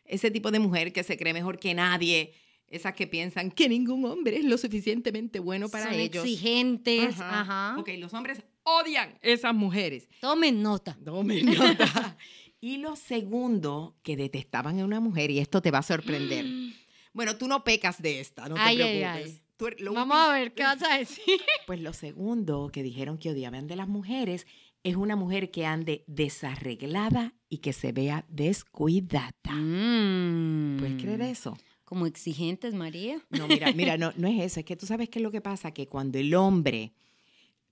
ese 0.05 0.31
tipo 0.31 0.53
de 0.53 0.61
mujer 0.61 0.93
que 0.93 1.03
se 1.03 1.17
cree 1.17 1.33
mejor 1.33 1.59
que 1.59 1.75
nadie, 1.75 2.33
esas 2.69 2.95
que 2.95 3.09
piensan 3.09 3.51
que 3.51 3.69
ningún 3.69 4.05
hombre 4.05 4.37
es 4.39 4.45
lo 4.45 4.57
suficientemente 4.59 5.41
bueno 5.41 5.69
para 5.69 5.87
Son 5.87 5.95
ellos. 5.95 6.25
exigentes. 6.25 7.15
Ajá. 7.21 7.41
Ajá. 7.41 7.77
Ok, 7.81 7.89
los 7.99 8.15
hombres 8.15 8.43
odian 8.63 9.19
esas 9.23 9.55
mujeres. 9.55 10.09
Tomen 10.21 10.63
nota. 10.63 10.97
Tome 11.05 11.43
nota. 11.43 12.17
y 12.61 12.79
lo 12.79 12.97
segundo 12.97 13.97
que 14.03 14.17
detestaban 14.17 14.79
en 14.79 14.85
una 14.85 15.01
mujer, 15.01 15.31
y 15.31 15.39
esto 15.39 15.61
te 15.63 15.71
va 15.71 15.79
a 15.79 15.83
sorprender. 15.83 16.45
Bueno, 17.13 17.39
tú 17.39 17.49
no 17.49 17.65
pecas 17.65 18.03
de 18.03 18.21
esta, 18.21 18.47
no 18.47 18.57
te 18.57 18.61
Ay, 18.61 18.77
preocupes. 18.77 19.07
ay. 19.07 19.43
Tú 19.57 19.65
Vamos 19.87 19.97
último- 19.97 20.15
a 20.17 20.33
ver 20.35 20.53
qué 20.53 20.63
vas 20.65 20.83
a 20.83 20.99
decir. 20.99 21.41
Pues 21.67 21.81
lo 21.81 21.95
segundo 21.95 22.69
que 22.71 22.83
dijeron 22.83 23.17
que 23.17 23.31
odiaban 23.31 23.67
de 23.67 23.75
las 23.77 23.89
mujeres 23.89 24.47
es 24.83 24.97
una 24.97 25.17
mujer 25.17 25.51
que 25.51 25.65
ande 25.65 26.05
desarreglada 26.07 27.33
y 27.49 27.59
que 27.59 27.73
se 27.73 27.93
vea 27.93 28.27
descuidada. 28.29 29.33
Mm. 29.51 30.77
¿Puedes 30.79 31.03
creer 31.03 31.23
eso? 31.23 31.57
Como 31.85 32.05
exigentes, 32.07 32.75
María. 32.75 33.19
No, 33.31 33.49
mira, 33.49 33.73
mira, 33.73 33.97
no, 33.99 34.13
no 34.19 34.29
es 34.29 34.43
eso. 34.43 34.61
Es 34.61 34.67
que 34.67 34.77
tú 34.77 34.85
sabes 34.85 35.09
qué 35.09 35.19
es 35.19 35.23
lo 35.23 35.31
que 35.31 35.41
pasa, 35.41 35.71
que 35.73 35.87
cuando 35.87 36.19
el 36.19 36.35
hombre 36.35 36.93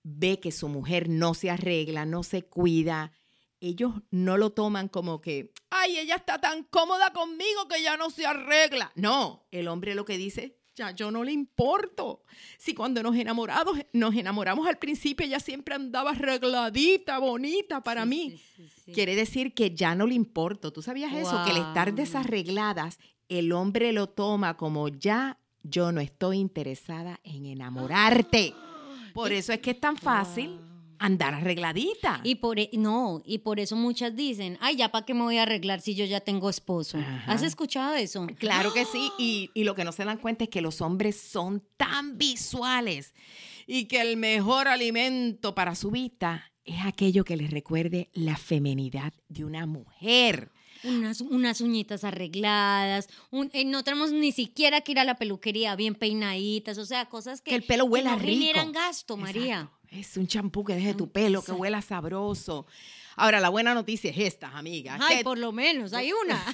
ve 0.03 0.41
que 0.41 0.53
su 0.53 0.69
mujer 0.71 1.11
no 1.11 1.35
se 1.35 1.51
arregla, 1.51 2.07
no 2.07 2.23
se 2.23 2.45
cuida, 2.45 3.13
ellos 3.69 3.93
no 4.11 4.37
lo 4.37 4.51
toman 4.51 4.89
como 4.89 5.21
que, 5.21 5.53
ay, 5.71 5.99
ella 5.99 6.17
está 6.17 6.41
tan 6.41 6.65
cómoda 6.65 7.13
conmigo 7.13 7.67
que 7.69 7.83
ya 7.83 7.97
no 7.97 8.11
se 8.11 8.27
arregla. 8.27 8.93
No, 8.95 9.47
el 9.51 9.69
hombre 9.69 9.95
lo 9.95 10.05
que 10.05 10.19
dice, 10.19 10.59
ya 10.77 10.91
yo 10.91 11.11
no 11.11 11.23
le 11.25 11.33
importo. 11.33 12.23
Si 12.59 12.75
cuando 12.75 13.03
nos 13.03 13.15
enamoramos, 13.17 13.79
nos 13.93 14.15
enamoramos 14.15 14.67
al 14.67 14.79
principio, 14.79 15.25
ella 15.27 15.39
siempre 15.41 15.75
andaba 15.75 16.11
arregladita, 16.11 17.19
bonita 17.19 17.81
para 17.83 18.03
Sí, 18.03 18.09
mí. 18.09 18.31
sí, 18.33 18.39
sí, 18.57 18.69
sí. 18.87 18.93
Quiere 18.93 19.15
decir 19.15 19.55
que 19.55 19.75
ya 19.75 19.95
no 19.95 20.07
le 20.07 20.15
importo. 20.15 20.73
¿Tú 20.73 20.83
sabías 20.83 21.13
eso? 21.13 21.43
Que 21.45 21.53
el 21.53 21.59
estar 21.59 21.95
desarregladas, 21.95 22.99
el 23.29 23.53
hombre 23.53 23.93
lo 23.93 24.09
toma 24.09 24.57
como 24.57 24.89
ya 24.89 25.39
yo 25.63 25.93
no 25.93 26.01
estoy 26.01 26.39
interesada 26.39 27.21
en 27.25 27.47
enamorarte. 27.47 28.53
Por 29.15 29.33
eso 29.33 29.53
es 29.53 29.61
que 29.61 29.71
es 29.71 29.81
tan 29.81 29.97
fácil 29.97 30.59
andar 31.05 31.35
arregladita. 31.35 32.21
Y 32.25 32.37
por 32.37 32.59
e- 32.59 32.71
no, 32.73 33.23
y 33.25 33.39
por 33.39 33.61
eso 33.61 33.77
muchas 33.77 34.15
dicen, 34.17 34.57
ay, 34.61 34.77
ya 34.77 34.91
para 34.91 35.05
qué 35.05 35.15
me 35.15 35.23
voy 35.23 35.39
a 35.39 35.43
arreglar 35.43 35.81
si 35.81 35.95
yo 35.95 36.05
ya 36.05 36.21
tengo 36.21 36.49
esposo. 36.51 36.99
Ajá. 36.99 37.33
¿Has 37.33 37.43
escuchado 37.43 37.95
eso? 37.95 38.27
Claro 38.39 38.73
que 38.73 38.85
sí, 38.85 39.11
y, 39.19 39.51
y 39.55 39.65
lo 39.65 39.75
que 39.75 39.85
no 39.85 39.93
se 39.93 40.05
dan 40.05 40.19
cuenta 40.19 40.45
es 40.45 40.51
que 40.51 40.61
los 40.61 40.81
hombres 40.81 41.21
son 41.21 41.63
tan 41.77 42.17
visuales 42.19 43.15
y 43.67 43.87
que 43.87 44.01
el 44.01 44.17
mejor 44.17 44.69
alimento 44.69 45.55
para 45.55 45.75
su 45.75 45.91
vista 45.91 46.51
es 46.65 46.85
aquello 46.85 47.25
que 47.25 47.37
les 47.37 47.51
recuerde 47.51 48.09
la 48.15 48.37
femenidad 48.37 49.13
de 49.29 49.45
una 49.45 49.67
mujer. 49.67 50.51
Unas, 50.83 51.23
unas 51.23 51.61
uñitas 51.63 52.05
arregladas, 52.05 53.09
un- 53.31 53.49
eh, 53.55 53.65
no 53.65 53.83
tenemos 53.85 54.13
ni 54.13 54.33
siquiera 54.33 54.83
que 54.83 54.93
ir 54.93 54.99
a 54.99 55.05
la 55.05 55.15
peluquería 55.17 55.77
bien 55.77 55.95
peinaditas, 55.95 56.77
o 56.79 56.85
sea, 56.85 57.07
cosas 57.07 57.41
que, 57.41 57.51
Que 57.51 57.57
el 57.57 57.63
pelo 57.65 57.85
huela 57.87 58.13
no 58.13 58.19
rico. 58.19 58.33
generan 58.39 58.73
gasto, 58.73 59.17
María. 59.17 59.61
Exacto. 59.61 59.84
Es 59.95 60.17
un 60.17 60.27
champú 60.27 60.65
que 60.65 60.75
deje 60.75 60.95
tu 60.95 61.11
pelo, 61.11 61.43
que 61.43 61.53
huela 61.53 61.81
sabroso. 61.81 62.67
Ahora, 63.17 63.39
la 63.39 63.49
buena 63.49 63.75
noticia 63.75 64.11
es 64.11 64.19
esta, 64.19 64.49
amiga. 64.49 64.99
Ay, 65.01 65.19
que, 65.19 65.25
por 65.25 65.39
lo 65.39 65.53
menos, 65.53 65.93
hay 65.93 66.11
una. 66.25 66.45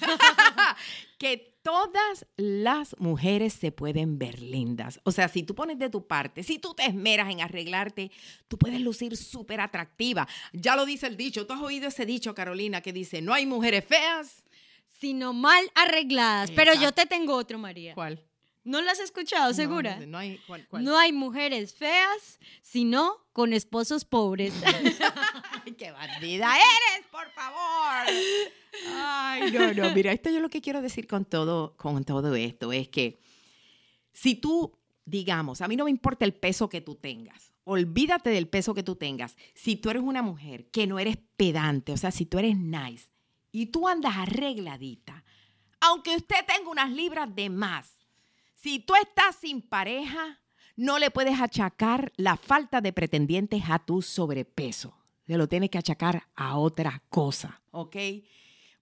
que 1.18 1.56
todas 1.62 2.26
las 2.36 2.94
mujeres 2.98 3.54
se 3.54 3.72
pueden 3.72 4.18
ver 4.18 4.40
lindas. 4.42 5.00
O 5.04 5.12
sea, 5.12 5.28
si 5.28 5.42
tú 5.42 5.54
pones 5.54 5.78
de 5.78 5.88
tu 5.88 6.06
parte, 6.06 6.42
si 6.42 6.58
tú 6.58 6.74
te 6.74 6.84
esmeras 6.84 7.30
en 7.30 7.40
arreglarte, 7.40 8.10
tú 8.46 8.58
puedes 8.58 8.80
lucir 8.80 9.16
súper 9.16 9.60
atractiva. 9.62 10.28
Ya 10.52 10.76
lo 10.76 10.84
dice 10.84 11.06
el 11.06 11.16
dicho. 11.16 11.46
¿Tú 11.46 11.54
has 11.54 11.62
oído 11.62 11.88
ese 11.88 12.04
dicho, 12.04 12.34
Carolina, 12.34 12.82
que 12.82 12.92
dice, 12.92 13.22
no 13.22 13.32
hay 13.32 13.46
mujeres 13.46 13.84
feas? 13.86 14.44
Sino 14.86 15.32
mal 15.32 15.64
arregladas. 15.74 16.50
Pero 16.50 16.74
yo 16.74 16.92
te 16.92 17.06
tengo 17.06 17.34
otro, 17.34 17.58
María. 17.58 17.94
¿Cuál? 17.94 18.22
¿No 18.62 18.82
lo 18.82 18.90
has 18.90 19.00
escuchado, 19.00 19.54
segura? 19.54 19.98
No, 20.00 20.06
no 20.06 20.18
hay, 20.18 20.38
¿cuál, 20.46 20.66
cuál? 20.68 20.84
No 20.84 20.98
hay 20.98 21.12
mujeres 21.12 21.74
feas, 21.74 22.38
sino 22.60 23.16
con 23.32 23.54
esposos 23.54 24.04
pobres. 24.04 24.52
Ay, 25.64 25.72
qué 25.72 25.90
bandida 25.90 26.54
eres, 26.56 27.06
por 27.10 27.30
favor. 27.30 28.06
Ay, 28.86 29.50
no, 29.50 29.72
no. 29.72 29.94
Mira, 29.94 30.12
esto 30.12 30.28
yo 30.30 30.40
lo 30.40 30.50
que 30.50 30.60
quiero 30.60 30.82
decir 30.82 31.06
con 31.06 31.24
todo, 31.24 31.74
con 31.76 32.04
todo 32.04 32.34
esto 32.34 32.72
es 32.72 32.88
que 32.88 33.18
si 34.12 34.34
tú, 34.34 34.78
digamos, 35.06 35.62
a 35.62 35.68
mí 35.68 35.76
no 35.76 35.84
me 35.84 35.90
importa 35.90 36.26
el 36.26 36.34
peso 36.34 36.68
que 36.68 36.82
tú 36.82 36.96
tengas, 36.96 37.52
olvídate 37.64 38.28
del 38.28 38.48
peso 38.48 38.74
que 38.74 38.82
tú 38.82 38.96
tengas. 38.96 39.36
Si 39.54 39.76
tú 39.76 39.88
eres 39.88 40.02
una 40.02 40.20
mujer 40.20 40.66
que 40.66 40.86
no 40.86 40.98
eres 40.98 41.16
pedante, 41.36 41.92
o 41.92 41.96
sea, 41.96 42.10
si 42.10 42.26
tú 42.26 42.38
eres 42.38 42.58
nice 42.58 43.08
y 43.52 43.66
tú 43.66 43.88
andas 43.88 44.16
arregladita, 44.16 45.24
aunque 45.80 46.14
usted 46.14 46.44
tenga 46.46 46.68
unas 46.70 46.90
libras 46.90 47.34
de 47.34 47.48
más, 47.48 47.99
si 48.62 48.78
tú 48.78 48.94
estás 48.94 49.36
sin 49.36 49.62
pareja, 49.62 50.40
no 50.76 50.98
le 50.98 51.10
puedes 51.10 51.40
achacar 51.40 52.12
la 52.16 52.36
falta 52.36 52.80
de 52.80 52.92
pretendientes 52.92 53.62
a 53.68 53.78
tu 53.78 54.02
sobrepeso. 54.02 54.96
Se 55.26 55.38
lo 55.38 55.48
tienes 55.48 55.70
que 55.70 55.78
achacar 55.78 56.24
a 56.34 56.58
otra 56.58 57.02
cosa, 57.08 57.62
¿ok? 57.70 57.96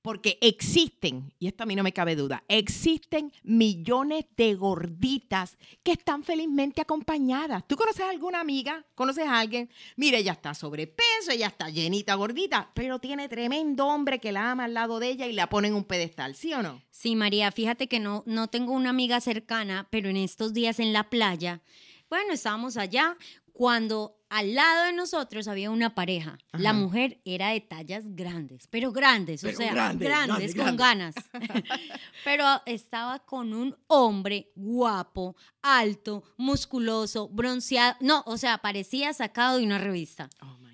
Porque 0.03 0.39
existen, 0.41 1.33
y 1.39 1.49
esto 1.49 1.65
a 1.65 1.67
mí 1.67 1.75
no 1.75 1.83
me 1.83 1.93
cabe 1.93 2.17
duda, 2.17 2.45
existen 2.49 3.33
millones 3.43 4.27
de 4.37 4.55
gorditas 4.55 5.59
que 5.83 5.93
están 5.93 6.23
felizmente 6.23 6.81
acompañadas. 6.81 7.67
¿Tú 7.67 7.77
conoces 7.77 8.03
a 8.03 8.11
alguna 8.11 8.41
amiga? 8.41 8.87
¿Conoces 8.95 9.27
a 9.27 9.41
alguien? 9.41 9.69
Mira, 9.97 10.19
ella 10.19 10.33
está 10.33 10.55
sobrepeso, 10.55 11.31
ella 11.31 11.49
está 11.49 11.69
llenita, 11.69 12.15
gordita, 12.15 12.71
pero 12.75 12.99
tiene 12.99 13.29
tremendo 13.29 13.87
hombre 13.87 14.21
que 14.21 14.33
la 14.33 14.53
ama 14.53 14.65
al 14.65 14.75
lado 14.75 15.01
de 15.01 15.09
ella 15.09 15.27
y 15.27 15.33
la 15.33 15.49
pone 15.49 15.69
en 15.69 15.75
un 15.75 15.85
pedestal, 15.85 16.35
¿sí 16.35 16.53
o 16.55 16.63
no? 16.63 16.81
Sí, 16.91 17.17
María, 17.17 17.51
fíjate 17.53 17.89
que 17.89 18.01
no, 18.01 18.23
no 18.27 18.49
tengo 18.49 18.73
una 18.73 18.91
amiga 18.91 19.21
cercana, 19.21 19.89
pero 19.91 20.09
en 20.09 20.17
estos 20.17 20.53
días 20.53 20.81
en 20.81 20.93
la 20.93 21.11
playa, 21.11 21.61
bueno, 22.09 22.33
estábamos 22.33 22.77
allá 22.77 23.17
cuando 23.53 24.17
al 24.29 24.55
lado 24.55 24.85
de 24.85 24.93
nosotros 24.93 25.49
había 25.49 25.71
una 25.71 25.95
pareja. 25.95 26.39
La 26.53 26.73
mujer 26.73 27.21
era 27.25 27.51
de 27.51 27.61
tallas 27.61 28.05
grandes, 28.15 28.69
pero 28.69 28.93
grandes, 28.93 29.41
Pero 29.43 29.55
o 29.55 29.61
sea, 29.61 29.73
grande, 29.73 30.05
grandes, 30.05 30.55
grande, 30.55 30.71
con 30.71 30.77
ganas. 30.77 31.15
pero 32.25 32.45
estaba 32.67 33.19
con 33.21 33.53
un 33.53 33.77
hombre 33.87 34.53
guapo, 34.55 35.35
alto, 35.63 36.23
musculoso, 36.37 37.29
bronceado. 37.29 37.97
No, 38.01 38.23
o 38.27 38.37
sea, 38.37 38.59
parecía 38.59 39.13
sacado 39.13 39.59
de 39.59 39.65
una 39.65 39.79
revista. 39.79 40.29
Oh. 40.43 40.68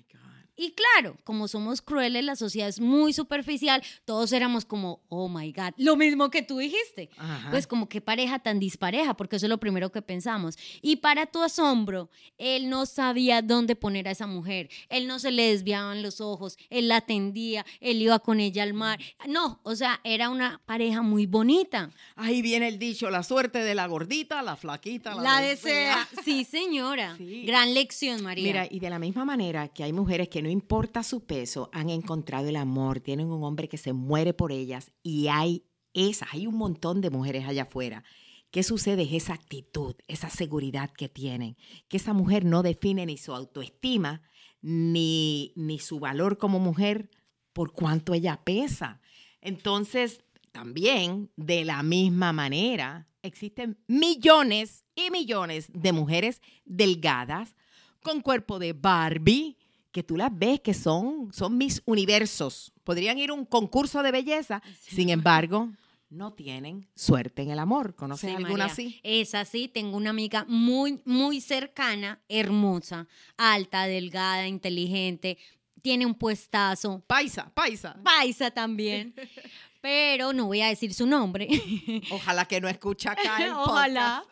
Y 0.57 0.71
claro, 0.73 1.17
como 1.23 1.47
somos 1.47 1.81
crueles, 1.81 2.23
la 2.23 2.35
sociedad 2.35 2.69
es 2.69 2.79
muy 2.79 3.13
superficial, 3.13 3.83
todos 4.05 4.31
éramos 4.31 4.65
como, 4.65 5.01
oh 5.09 5.27
my 5.27 5.51
God, 5.51 5.73
lo 5.77 5.95
mismo 5.95 6.29
que 6.29 6.41
tú 6.41 6.57
dijiste. 6.59 7.09
Ajá. 7.17 7.51
Pues 7.51 7.67
como 7.67 7.89
qué 7.89 8.01
pareja 8.01 8.39
tan 8.39 8.59
dispareja, 8.59 9.15
porque 9.15 9.35
eso 9.35 9.45
es 9.45 9.49
lo 9.49 9.59
primero 9.59 9.91
que 9.91 10.01
pensamos. 10.01 10.57
Y 10.81 10.97
para 10.97 11.25
tu 11.25 11.41
asombro, 11.43 12.09
él 12.37 12.69
no 12.69 12.85
sabía 12.85 13.41
dónde 13.41 13.75
poner 13.75 14.07
a 14.07 14.11
esa 14.11 14.27
mujer. 14.27 14.69
Él 14.89 15.07
no 15.07 15.19
se 15.19 15.31
le 15.31 15.49
desviaban 15.49 16.01
los 16.01 16.21
ojos, 16.21 16.57
él 16.69 16.87
la 16.87 16.97
atendía, 16.97 17.65
él 17.81 18.01
iba 18.01 18.19
con 18.19 18.39
ella 18.39 18.63
al 18.63 18.73
mar. 18.73 18.99
No, 19.27 19.59
o 19.63 19.75
sea, 19.75 19.99
era 20.03 20.29
una 20.29 20.61
pareja 20.65 21.01
muy 21.01 21.25
bonita. 21.25 21.89
Ahí 22.15 22.41
viene 22.41 22.67
el 22.69 22.79
dicho, 22.79 23.09
la 23.09 23.23
suerte 23.23 23.59
de 23.59 23.75
la 23.75 23.87
gordita, 23.87 24.41
la 24.41 24.55
flaquita, 24.55 25.15
la, 25.15 25.21
La 25.21 25.41
desea. 25.41 26.07
desea. 26.11 26.23
Sí, 26.23 26.43
señora. 26.45 27.15
Sí. 27.25 27.43
Gran 27.45 27.73
lección, 27.73 28.21
María. 28.23 28.43
Mira, 28.43 28.67
y 28.69 28.79
de 28.79 28.89
la 28.89 28.99
misma 28.99 29.25
manera 29.25 29.67
que 29.69 29.83
hay 29.83 29.93
mujeres 29.93 30.27
que 30.29 30.41
no 30.45 30.51
importa 30.51 31.01
su 31.01 31.25
peso, 31.25 31.71
han 31.73 31.89
encontrado 31.89 32.47
el 32.47 32.55
amor, 32.55 32.99
tienen 32.99 33.31
un 33.31 33.43
hombre 33.43 33.67
que 33.67 33.79
se 33.79 33.93
muere 33.93 34.31
por 34.31 34.51
ellas 34.51 34.91
y 35.01 35.27
hay 35.27 35.65
esas, 35.95 36.29
hay 36.31 36.45
un 36.45 36.53
montón 36.53 37.01
de 37.01 37.09
mujeres 37.09 37.47
allá 37.47 37.63
afuera. 37.63 38.03
¿Qué 38.51 38.61
sucede? 38.61 39.01
Es 39.01 39.23
esa 39.23 39.33
actitud, 39.33 39.95
esa 40.07 40.29
seguridad 40.29 40.91
que 40.91 41.09
tienen, 41.09 41.57
que 41.87 41.97
esa 41.97 42.13
mujer 42.13 42.45
no 42.45 42.61
define 42.61 43.07
ni 43.07 43.17
su 43.17 43.33
autoestima 43.33 44.21
ni, 44.61 45.51
ni 45.55 45.79
su 45.79 45.99
valor 45.99 46.37
como 46.37 46.59
mujer 46.59 47.09
por 47.51 47.71
cuánto 47.71 48.13
ella 48.13 48.43
pesa. 48.43 49.01
Entonces, 49.41 50.21
también, 50.51 51.31
de 51.37 51.65
la 51.65 51.81
misma 51.81 52.33
manera, 52.33 53.09
existen 53.23 53.79
millones 53.87 54.85
y 54.93 55.09
millones 55.09 55.71
de 55.73 55.91
mujeres 55.91 56.39
delgadas 56.65 57.55
con 58.03 58.21
cuerpo 58.21 58.59
de 58.59 58.73
Barbie, 58.73 59.57
que 59.95 60.03
tú 60.03 60.17
las 60.17 60.29
ves 60.37 60.59
que 60.59 60.73
son, 60.73 61.31
son 61.31 61.57
mis 61.57 61.81
universos. 61.85 62.73
Podrían 62.83 63.17
ir 63.17 63.29
a 63.29 63.33
un 63.33 63.45
concurso 63.45 64.03
de 64.03 64.11
belleza, 64.11 64.61
sin 64.81 65.09
embargo, 65.09 65.69
no 66.09 66.33
tienen 66.33 66.85
suerte 66.95 67.43
en 67.43 67.51
el 67.51 67.59
amor. 67.59 67.95
¿Conoces 67.95 68.29
Sí, 68.29 68.35
alguna 68.35 68.65
María. 68.67 68.73
así? 68.73 68.99
Es 69.03 69.33
así, 69.35 69.69
tengo 69.69 69.95
una 69.95 70.09
amiga 70.09 70.43
muy, 70.49 70.99
muy 71.05 71.39
cercana, 71.39 72.19
hermosa, 72.27 73.07
alta, 73.37 73.87
delgada, 73.87 74.49
inteligente, 74.49 75.37
tiene 75.81 76.05
un 76.05 76.15
puestazo, 76.15 77.01
Paisa, 77.07 77.49
paisa. 77.53 77.95
paisa 78.03 78.51
también, 78.51 79.15
pero 79.81 80.33
no 80.33 80.47
voy 80.47 80.59
a 80.59 80.67
decir 80.67 80.93
su 80.93 81.07
nombre, 81.07 81.47
Ojalá 82.11 82.43
que 82.49 82.59
no 82.59 82.67
escucha 82.67 83.11
acá 83.13 83.45
el 83.45 83.53
ojalá, 83.53 84.25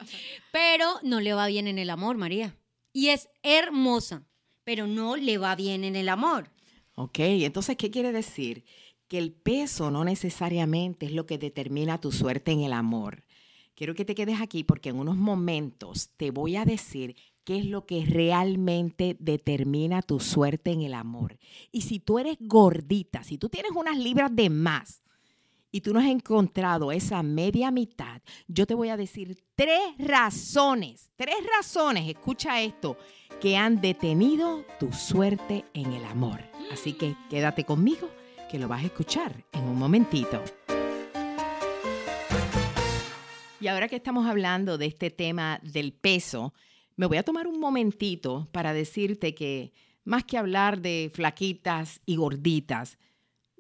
pero 0.52 1.00
no 1.04 1.22
le 1.22 1.34
va 1.34 1.48
bien 1.48 1.68
en 1.68 1.80
el 1.80 1.90
amor, 1.90 2.18
María. 2.18 2.54
Y 2.92 3.08
es 3.10 3.30
hermosa, 3.44 4.24
pero 4.64 4.88
no 4.88 5.16
le 5.16 5.38
va 5.38 5.56
bien 5.56 5.84
en 5.84 5.96
el 5.96 6.10
amor. 6.10 6.50
Ok, 6.96 7.20
entonces, 7.20 7.76
¿qué 7.78 7.92
quiere 7.92 8.12
decir? 8.12 8.64
Que 9.08 9.18
el 9.18 9.32
peso 9.32 9.92
no 9.92 10.04
necesariamente 10.04 11.06
es 11.06 11.12
lo 11.12 11.26
que 11.26 11.38
determina 11.38 12.00
tu 12.00 12.12
suerte 12.12 12.52
en 12.52 12.62
el 12.62 12.74
amor. 12.74 13.24
Quiero 13.76 13.96
que 13.96 14.06
te 14.06 14.16
quedes 14.16 14.40
aquí 14.40 14.64
porque 14.64 14.90
en 14.90 15.00
unos 15.00 15.18
momentos 15.18 16.10
te 16.18 16.32
voy 16.32 16.56
a 16.56 16.66
decir 16.66 17.16
qué 17.44 17.58
es 17.58 17.66
lo 17.66 17.86
que 17.86 18.06
realmente 18.06 19.18
determina 19.20 20.02
tu 20.02 20.20
suerte 20.20 20.72
en 20.72 20.82
el 20.82 20.94
amor. 20.94 21.40
Y 21.72 21.82
si 21.82 22.00
tú 22.00 22.20
eres 22.20 22.38
gordita, 22.40 23.24
si 23.24 23.38
tú 23.38 23.50
tienes 23.50 23.72
unas 23.72 23.98
libras 23.98 24.34
de 24.36 24.50
más 24.50 25.03
y 25.74 25.82
tú 25.82 25.92
no 25.92 26.00
has 26.00 26.06
encontrado 26.06 26.92
esa 26.92 27.24
media 27.24 27.72
mitad, 27.72 28.22
yo 28.48 28.68
te 28.68 28.76
voy 28.76 28.90
a 28.90 28.96
decir 28.96 29.44
tres 29.56 29.82
razones, 29.98 31.10
tres 31.16 31.36
razones, 31.58 32.08
escucha 32.08 32.62
esto, 32.62 32.96
que 33.42 33.58
han 33.58 33.82
detenido 33.82 34.64
tu 34.80 34.94
suerte 34.94 35.66
en 35.74 35.92
el 35.94 36.06
amor. 36.06 36.42
Así 36.72 36.94
que 36.94 37.16
quédate 37.28 37.64
conmigo, 37.64 38.08
que 38.52 38.60
lo 38.60 38.68
vas 38.68 38.84
a 38.84 38.86
escuchar 38.86 39.44
en 39.52 39.64
un 39.64 39.80
momentito. 39.80 40.44
Y 43.60 43.68
ahora 43.68 43.88
que 43.88 43.96
estamos 43.96 44.28
hablando 44.28 44.78
de 44.78 44.86
este 44.86 45.10
tema 45.10 45.60
del 45.64 45.92
peso, 45.92 46.54
me 46.96 47.08
voy 47.08 47.18
a 47.18 47.24
tomar 47.24 47.48
un 47.48 47.60
momentito 47.60 48.48
para 48.52 48.74
decirte 48.74 49.34
que 49.34 49.74
más 50.04 50.24
que 50.24 50.38
hablar 50.38 50.82
de 50.82 51.10
flaquitas 51.12 52.00
y 52.06 52.18
gorditas, 52.18 53.00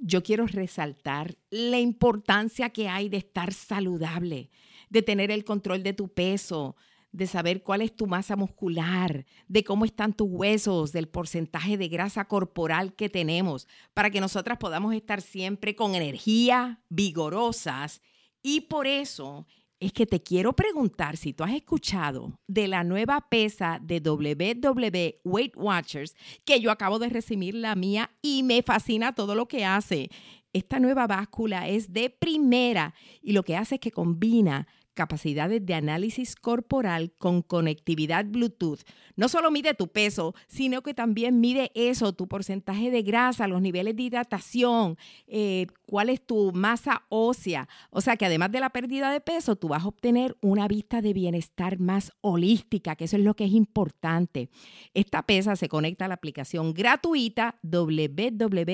yo 0.05 0.21
quiero 0.21 0.45
resaltar 0.47 1.37
la 1.49 1.79
importancia 1.79 2.69
que 2.71 2.89
hay 2.89 3.07
de 3.07 3.17
estar 3.17 3.53
saludable, 3.53 4.49
de 4.89 5.01
tener 5.01 5.31
el 5.31 5.45
control 5.45 5.81
de 5.81 5.93
tu 5.93 6.09
peso, 6.09 6.75
de 7.13 7.25
saber 7.25 7.63
cuál 7.63 7.81
es 7.81 7.95
tu 7.95 8.05
masa 8.05 8.35
muscular, 8.35 9.25
de 9.47 9.63
cómo 9.63 9.85
están 9.85 10.13
tus 10.13 10.27
huesos, 10.29 10.91
del 10.91 11.07
porcentaje 11.07 11.77
de 11.77 11.87
grasa 11.87 12.25
corporal 12.25 12.95
que 12.95 13.07
tenemos, 13.07 13.67
para 13.93 14.09
que 14.09 14.19
nosotras 14.19 14.57
podamos 14.57 14.93
estar 14.93 15.21
siempre 15.21 15.73
con 15.73 15.95
energía, 15.95 16.81
vigorosas. 16.89 18.01
Y 18.41 18.61
por 18.61 18.87
eso 18.87 19.47
es 19.85 19.91
que 19.91 20.05
te 20.05 20.21
quiero 20.21 20.53
preguntar 20.53 21.17
si 21.17 21.33
tú 21.33 21.43
has 21.43 21.53
escuchado 21.53 22.39
de 22.47 22.69
la 22.69 22.85
nueva 22.85 23.27
pesa 23.29 23.79
de 23.81 23.99
WW 23.99 25.19
Weight 25.25 25.53
Watchers, 25.57 26.15
que 26.45 26.61
yo 26.61 26.71
acabo 26.71 26.99
de 26.99 27.09
recibir 27.09 27.55
la 27.55 27.75
mía 27.75 28.11
y 28.21 28.43
me 28.43 28.63
fascina 28.63 29.13
todo 29.13 29.35
lo 29.35 29.47
que 29.47 29.65
hace. 29.65 30.09
Esta 30.53 30.79
nueva 30.79 31.05
báscula 31.07 31.67
es 31.67 31.91
de 31.91 32.09
primera 32.09 32.93
y 33.21 33.33
lo 33.33 33.43
que 33.43 33.57
hace 33.57 33.75
es 33.75 33.81
que 33.81 33.91
combina 33.91 34.67
capacidades 34.93 35.65
de 35.65 35.73
análisis 35.73 36.35
corporal 36.35 37.11
con 37.17 37.41
conectividad 37.41 38.25
Bluetooth. 38.25 38.81
No 39.15 39.27
solo 39.29 39.51
mide 39.51 39.73
tu 39.73 39.87
peso, 39.87 40.33
sino 40.47 40.81
que 40.81 40.93
también 40.93 41.39
mide 41.39 41.71
eso, 41.75 42.13
tu 42.13 42.27
porcentaje 42.27 42.91
de 42.91 43.01
grasa, 43.01 43.47
los 43.47 43.61
niveles 43.61 43.95
de 43.95 44.03
hidratación, 44.03 44.97
eh, 45.27 45.67
cuál 45.85 46.09
es 46.09 46.25
tu 46.25 46.51
masa 46.53 47.03
ósea. 47.09 47.67
O 47.89 48.01
sea 48.01 48.17
que 48.17 48.25
además 48.25 48.51
de 48.51 48.59
la 48.59 48.71
pérdida 48.71 49.11
de 49.11 49.21
peso, 49.21 49.55
tú 49.55 49.67
vas 49.67 49.83
a 49.83 49.87
obtener 49.87 50.35
una 50.41 50.67
vista 50.67 51.01
de 51.01 51.13
bienestar 51.13 51.79
más 51.79 52.11
holística, 52.21 52.95
que 52.95 53.05
eso 53.05 53.17
es 53.17 53.23
lo 53.23 53.35
que 53.35 53.45
es 53.45 53.51
importante. 53.51 54.49
Esta 54.93 55.23
pesa 55.23 55.55
se 55.55 55.69
conecta 55.69 56.05
a 56.05 56.07
la 56.07 56.15
aplicación 56.15 56.73
gratuita 56.73 57.55
WW 57.63 58.73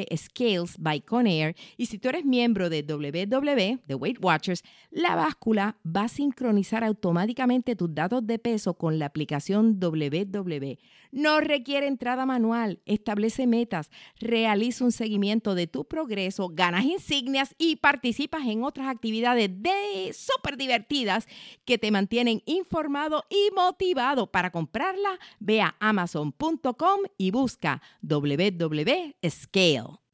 by 0.80 1.02
Conair 1.02 1.56
y 1.78 1.86
si 1.86 1.98
tú 1.98 2.10
eres 2.10 2.26
miembro 2.26 2.70
de 2.70 2.84
WW, 2.84 3.80
de 3.86 3.96
Weight 3.96 4.24
Watchers, 4.24 4.64
la 4.92 5.16
báscula 5.16 5.78
va 5.86 6.09
sincronizar 6.12 6.84
automáticamente 6.84 7.76
tus 7.76 7.94
datos 7.94 8.26
de 8.26 8.40
peso 8.40 8.74
con 8.74 9.00
la 9.00 9.06
aplicación 9.06 9.80
WW. 9.80 10.78
No 11.12 11.40
requiere 11.40 11.88
entrada 11.88 12.26
manual, 12.26 12.82
establece 12.86 13.48
metas, 13.48 13.90
realiza 14.20 14.84
un 14.84 14.92
seguimiento 14.92 15.56
de 15.56 15.68
tu 15.68 15.86
progreso, 15.86 16.50
ganas 16.50 16.86
insignias 16.86 17.56
y 17.58 17.78
participas 17.78 18.46
en 18.46 18.64
otras 18.64 18.88
actividades 18.88 19.50
de 19.62 20.14
súper 20.14 20.58
divertidas 20.58 21.28
que 21.66 21.78
te 21.78 21.92
mantienen 21.92 22.42
informado 22.46 23.24
y 23.30 23.54
motivado. 23.56 24.32
Para 24.32 24.52
comprarla, 24.52 25.20
ve 25.40 25.62
a 25.62 25.76
amazon.com 25.80 27.02
y 27.18 27.32
busca 27.32 27.82
WW 28.02 29.14
Scale. 29.28 30.09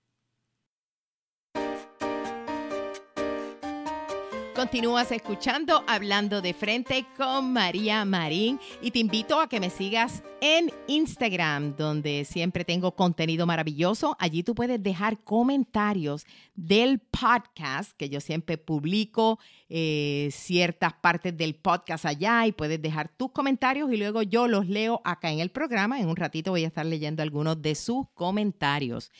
Continúas 4.65 5.11
escuchando 5.11 5.83
Hablando 5.85 6.41
de 6.41 6.55
Frente 6.55 7.05
con 7.15 7.53
María 7.53 8.03
Marín 8.03 8.59
y 8.81 8.89
te 8.89 8.97
invito 8.97 9.39
a 9.39 9.47
que 9.47 9.59
me 9.59 9.69
sigas 9.69 10.23
en 10.41 10.71
Instagram, 10.87 11.75
donde 11.75 12.25
siempre 12.25 12.65
tengo 12.65 12.95
contenido 12.95 13.45
maravilloso. 13.45 14.17
Allí 14.19 14.41
tú 14.41 14.55
puedes 14.55 14.81
dejar 14.81 15.19
comentarios 15.19 16.25
del 16.55 16.97
podcast, 16.97 17.91
que 17.95 18.09
yo 18.09 18.19
siempre 18.19 18.57
publico 18.57 19.37
eh, 19.69 20.29
ciertas 20.31 20.93
partes 20.93 21.37
del 21.37 21.53
podcast 21.53 22.03
allá 22.07 22.47
y 22.47 22.51
puedes 22.51 22.81
dejar 22.81 23.09
tus 23.09 23.29
comentarios 23.31 23.93
y 23.93 23.97
luego 23.97 24.23
yo 24.23 24.47
los 24.47 24.67
leo 24.67 24.99
acá 25.05 25.29
en 25.29 25.41
el 25.41 25.51
programa. 25.51 25.99
En 25.99 26.09
un 26.09 26.15
ratito 26.15 26.49
voy 26.49 26.63
a 26.63 26.67
estar 26.69 26.87
leyendo 26.87 27.21
algunos 27.21 27.61
de 27.61 27.75
sus 27.75 28.07
comentarios. 28.15 29.11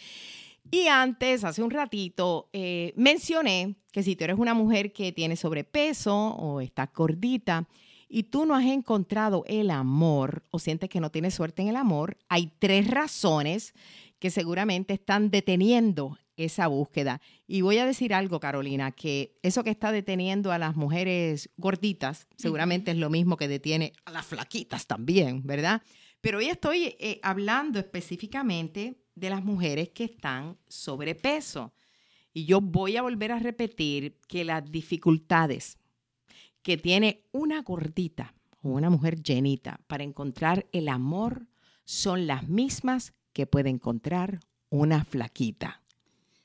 Y 0.72 0.88
antes, 0.88 1.44
hace 1.44 1.64
un 1.64 1.72
ratito, 1.72 2.50
eh, 2.54 2.94
mencioné 2.96 3.76
que 3.92 4.04
si 4.04 4.16
tú 4.16 4.24
eres 4.24 4.38
una 4.38 4.54
mujer 4.54 4.92
que 4.92 5.12
tiene 5.12 5.36
sobrepeso 5.36 6.16
o 6.16 6.62
está 6.62 6.92
gordita 6.94 7.68
y 8.10 8.24
tú 8.24 8.46
no 8.46 8.56
has 8.56 8.66
encontrado 8.66 9.44
el 9.48 9.72
amor 9.72 10.44
o 10.52 10.60
sientes 10.60 10.90
que 10.90 11.00
no 11.00 11.12
tienes 11.12 11.34
suerte 11.34 11.62
en 11.62 11.70
el 11.70 11.76
amor, 11.76 12.18
hay 12.28 12.52
tres 12.60 12.88
razones 12.88 13.74
que 14.20 14.30
seguramente 14.30 14.94
están 14.94 15.30
deteniendo 15.30 16.18
esa 16.38 16.68
búsqueda. 16.68 17.22
Y 17.48 17.62
voy 17.62 17.78
a 17.78 17.86
decir 17.86 18.14
algo, 18.14 18.40
Carolina, 18.40 18.92
que 18.92 19.38
eso 19.42 19.64
que 19.64 19.70
está 19.70 19.92
deteniendo 19.92 20.52
a 20.52 20.58
las 20.58 20.76
mujeres 20.76 21.50
gorditas 21.58 22.28
seguramente 22.36 22.92
es 22.92 22.98
lo 22.98 23.10
mismo 23.10 23.38
que 23.38 23.48
detiene 23.48 23.94
a 24.04 24.12
las 24.12 24.26
flaquitas 24.26 24.88
también, 24.88 25.46
¿verdad? 25.46 25.82
Pero 26.26 26.40
hoy 26.40 26.48
estoy 26.48 26.96
eh, 26.98 27.20
hablando 27.22 27.78
específicamente 27.78 29.00
de 29.14 29.30
las 29.30 29.44
mujeres 29.44 29.90
que 29.90 30.06
están 30.06 30.58
sobrepeso. 30.68 31.72
Y 32.34 32.46
yo 32.46 32.62
voy 32.62 32.98
a 32.98 33.04
volver 33.04 33.32
a 33.32 33.38
repetir 33.38 34.18
que 34.28 34.44
las 34.44 34.72
dificultades 34.72 35.78
que 36.64 36.78
tiene 36.78 37.28
una 37.32 37.62
gordita 37.62 38.34
o 38.64 38.70
una 38.70 38.90
mujer 38.90 39.22
llenita 39.22 39.80
para 39.86 40.04
encontrar 40.04 40.66
el 40.72 40.90
amor 40.90 41.46
son 41.84 42.26
las 42.26 42.50
mismas 42.50 43.14
que 43.32 43.46
puede 43.46 43.70
encontrar 43.70 44.40
una 44.72 45.06
flaquita. 45.06 45.84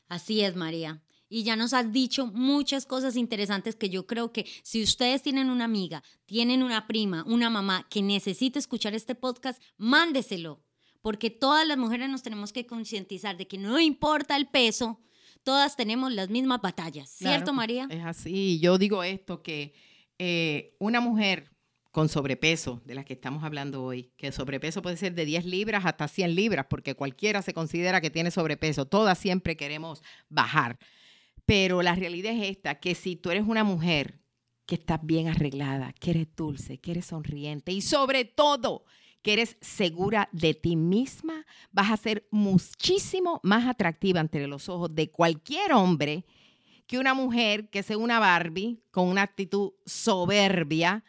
Así 0.09 0.43
es, 0.43 0.57
María. 0.57 1.01
Y 1.31 1.45
ya 1.45 1.57
nos 1.57 1.73
has 1.73 1.91
dicho 1.91 2.27
muchas 2.27 2.85
cosas 2.85 3.17
interesantes 3.17 3.77
que 3.77 3.89
yo 3.89 4.07
creo 4.07 4.33
que 4.33 4.45
si 4.63 4.83
ustedes 4.83 5.23
tienen 5.23 5.49
una 5.49 5.65
amiga, 5.65 6.03
tienen 6.27 6.63
una 6.63 6.87
prima, 6.87 7.25
una 7.27 7.49
mamá 7.49 7.87
que 7.89 8.03
necesita 8.03 8.59
escuchar 8.59 8.95
este 8.95 9.15
podcast, 9.15 9.63
mándeselo 9.79 10.61
porque 11.03 11.31
todas 11.31 11.67
las 11.67 11.79
mujeres 11.79 12.09
nos 12.09 12.23
tenemos 12.23 12.53
que 12.53 12.67
concientizar 12.67 13.37
de 13.37 13.47
que 13.47 13.59
no 13.59 13.81
importa 13.81 14.37
el 14.37 14.49
peso, 14.49 15.01
todas 15.43 15.77
tenemos 15.77 16.13
las 16.13 16.29
mismas 16.29 16.61
batallas, 16.61 17.11
¿cierto 17.11 17.45
Claro, 17.45 17.55
María? 17.55 17.87
Es 17.91 18.05
así. 18.05 18.59
Yo 18.61 18.79
digo 18.79 19.03
esto, 19.03 19.43
que 19.43 19.75
eh, 20.19 20.77
una 20.79 21.01
mujer 21.01 21.51
con 21.91 22.09
sobrepeso, 22.09 22.81
de 22.85 22.95
la 22.95 23.05
que 23.05 23.15
estamos 23.15 23.43
hablando 23.43 23.83
hoy, 23.83 24.13
que 24.17 24.29
el 24.29 24.33
sobrepeso 24.33 24.81
puede 24.81 24.97
ser 24.97 25.15
de 25.15 25.25
10 25.25 25.45
libras 25.47 25.85
hasta 25.85 26.07
100 26.07 26.35
libras, 26.37 26.67
porque 26.71 26.95
cualquiera 26.95 27.43
se 27.43 27.53
considera 27.53 28.01
que 28.01 28.11
tiene 28.11 28.31
sobrepeso, 28.31 28.85
todas 28.85 29.19
siempre 29.19 29.57
queremos 29.57 30.03
bajar. 30.29 30.79
Pero 31.51 31.83
la 31.83 31.97
realidad 31.97 32.33
es 32.33 32.49
esta, 32.49 32.77
que 32.77 32.95
si 32.95 33.17
tú 33.17 33.33
eres 33.33 33.43
una 33.45 33.65
mujer 33.65 34.21
que 34.67 34.77
estás 34.77 35.01
bien 35.03 35.27
arreglada, 35.27 35.93
que 35.99 36.13
eres 36.13 36.29
dulce, 36.37 36.79
que 36.79 36.93
eres 36.93 37.07
sonriente 37.07 37.73
y 37.73 37.81
sobre 37.81 38.25
todo 38.25 38.85
que 39.21 39.33
eres 39.33 39.57
segura 39.61 40.29
de 40.31 40.55
ti 40.55 40.77
misma, 40.77 41.45
vas 41.73 41.91
a 41.91 41.97
ser 41.97 42.29
muchísimo 42.31 43.41
más 43.43 43.67
atractiva 43.67 44.21
ante 44.21 44.47
los 44.47 44.69
ojos 44.69 44.95
de 44.95 45.11
cualquier 45.11 45.73
hombre 45.73 46.25
que 46.87 47.01
una 47.01 47.15
mujer 47.15 47.69
que 47.69 47.83
sea 47.83 47.99
una 47.99 48.21
Barbie 48.21 48.85
con 48.93 49.09
una 49.09 49.23
actitud 49.23 49.73
soberbia 49.85 51.03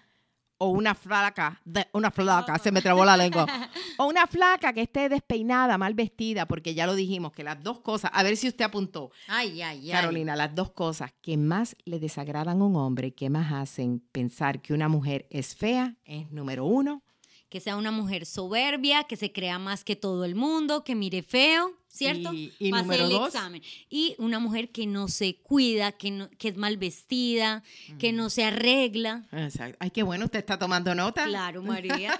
o 0.63 0.67
una 0.69 0.93
flaca, 0.93 1.59
de- 1.65 1.87
una 1.93 2.11
flaca, 2.11 2.59
se 2.59 2.71
me 2.71 2.83
trabó 2.83 3.03
la 3.03 3.17
lengua, 3.17 3.47
o 3.97 4.05
una 4.05 4.27
flaca 4.27 4.73
que 4.73 4.81
esté 4.83 5.09
despeinada, 5.09 5.75
mal 5.79 5.95
vestida, 5.95 6.45
porque 6.45 6.75
ya 6.75 6.85
lo 6.85 6.93
dijimos, 6.93 7.31
que 7.31 7.43
las 7.43 7.63
dos 7.63 7.79
cosas, 7.79 8.11
a 8.13 8.21
ver 8.21 8.37
si 8.37 8.47
usted 8.47 8.65
apuntó, 8.65 9.09
Ay, 9.27 9.61
ay, 9.63 9.85
ay. 9.85 9.91
Carolina, 9.91 10.35
las 10.35 10.53
dos 10.53 10.69
cosas 10.71 11.11
que 11.21 11.35
más 11.35 11.75
le 11.85 11.99
desagradan 11.99 12.61
a 12.61 12.63
un 12.63 12.75
hombre 12.75 13.07
y 13.07 13.11
que 13.11 13.31
más 13.31 13.51
hacen 13.51 14.03
pensar 14.11 14.61
que 14.61 14.73
una 14.75 14.87
mujer 14.87 15.25
es 15.31 15.55
fea 15.55 15.95
es 16.05 16.29
número 16.31 16.65
uno, 16.65 17.01
Que 17.51 17.59
sea 17.59 17.75
una 17.75 17.91
mujer 17.91 18.25
soberbia, 18.25 19.03
que 19.03 19.17
se 19.17 19.31
crea 19.33 19.59
más 19.59 19.83
que 19.83 19.95
todo 19.97 20.23
el 20.23 20.35
mundo, 20.35 20.85
que 20.85 20.95
mire 20.95 21.21
feo, 21.21 21.73
¿cierto? 21.89 22.33
Y- 22.33 22.53
y 22.59 22.71
Pase 22.71 22.83
número 22.83 23.03
el 23.03 23.09
dos. 23.11 23.27
examen. 23.27 23.61
Y 23.89 24.15
una 24.19 24.39
mujer 24.39 24.69
que 24.71 24.87
no 24.87 25.09
se 25.09 25.35
cuida, 25.35 25.91
que, 25.91 26.11
no- 26.11 26.29
que 26.37 26.47
es 26.47 26.55
mal 26.55 26.77
vestida, 26.77 27.61
que 27.99 28.13
no 28.13 28.29
se 28.29 28.45
arregla. 28.45 29.27
Exacto. 29.33 29.75
Ay, 29.81 29.91
qué 29.91 30.01
bueno, 30.01 30.25
usted 30.25 30.39
está 30.39 30.57
tomando 30.57 30.95
nota. 30.95 31.25
Claro, 31.25 31.61
María. 32.07 32.19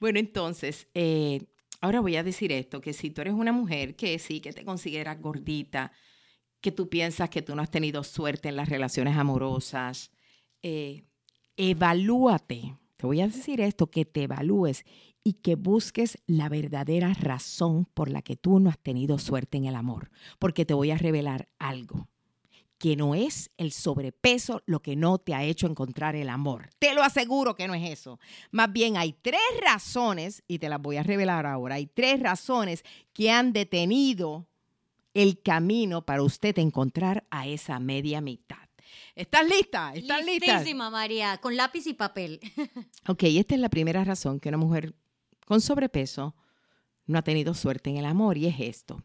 Bueno, 0.00 0.18
entonces, 0.18 0.86
eh, 0.94 1.42
ahora 1.82 2.00
voy 2.00 2.16
a 2.16 2.22
decir 2.22 2.50
esto, 2.50 2.80
que 2.80 2.94
si 2.94 3.10
tú 3.10 3.20
eres 3.20 3.34
una 3.34 3.52
mujer 3.52 3.94
que 3.94 4.18
sí, 4.18 4.40
que 4.40 4.54
te 4.54 4.64
consideras 4.64 5.20
gordita, 5.20 5.92
que 6.62 6.72
tú 6.72 6.88
piensas 6.88 7.28
que 7.28 7.42
tú 7.42 7.54
no 7.54 7.60
has 7.60 7.70
tenido 7.70 8.02
suerte 8.04 8.48
en 8.48 8.56
las 8.56 8.70
relaciones 8.70 9.18
amorosas, 9.18 10.10
eh, 10.62 11.04
evalúate. 11.58 12.74
Te 13.00 13.06
voy 13.06 13.22
a 13.22 13.28
decir 13.28 13.62
esto, 13.62 13.86
que 13.86 14.04
te 14.04 14.24
evalúes 14.24 14.84
y 15.24 15.32
que 15.32 15.54
busques 15.54 16.18
la 16.26 16.50
verdadera 16.50 17.14
razón 17.14 17.86
por 17.86 18.10
la 18.10 18.20
que 18.20 18.36
tú 18.36 18.60
no 18.60 18.68
has 18.68 18.78
tenido 18.78 19.18
suerte 19.18 19.56
en 19.56 19.64
el 19.64 19.74
amor. 19.74 20.10
Porque 20.38 20.66
te 20.66 20.74
voy 20.74 20.90
a 20.90 20.98
revelar 20.98 21.48
algo 21.58 22.08
que 22.76 22.96
no 22.96 23.14
es 23.14 23.50
el 23.56 23.72
sobrepeso 23.72 24.62
lo 24.66 24.82
que 24.82 24.96
no 24.96 25.16
te 25.16 25.34
ha 25.34 25.44
hecho 25.44 25.66
encontrar 25.66 26.14
el 26.14 26.28
amor. 26.28 26.68
Te 26.78 26.92
lo 26.92 27.02
aseguro 27.02 27.56
que 27.56 27.68
no 27.68 27.74
es 27.74 27.90
eso. 27.90 28.18
Más 28.50 28.70
bien 28.70 28.98
hay 28.98 29.14
tres 29.14 29.40
razones, 29.62 30.42
y 30.46 30.58
te 30.58 30.68
las 30.68 30.80
voy 30.80 30.98
a 30.98 31.02
revelar 31.02 31.46
ahora, 31.46 31.76
hay 31.76 31.86
tres 31.86 32.20
razones 32.20 32.84
que 33.14 33.30
han 33.30 33.54
detenido 33.54 34.46
el 35.14 35.40
camino 35.40 36.04
para 36.04 36.22
usted 36.22 36.58
encontrar 36.58 37.26
a 37.30 37.46
esa 37.46 37.78
media 37.80 38.20
mitad. 38.20 38.59
¿Estás 39.20 39.46
lista? 39.46 39.92
¿Estás 39.94 40.24
lista? 40.24 40.54
Listísima, 40.54 40.88
María, 40.88 41.36
con 41.42 41.54
lápiz 41.54 41.86
y 41.86 41.92
papel. 41.92 42.40
Ok, 43.06 43.24
esta 43.24 43.54
es 43.54 43.60
la 43.60 43.68
primera 43.68 44.02
razón 44.02 44.40
que 44.40 44.48
una 44.48 44.56
mujer 44.56 44.94
con 45.44 45.60
sobrepeso 45.60 46.34
no 47.04 47.18
ha 47.18 47.22
tenido 47.22 47.52
suerte 47.52 47.90
en 47.90 47.98
el 47.98 48.06
amor 48.06 48.38
y 48.38 48.46
es 48.46 48.58
esto, 48.60 49.04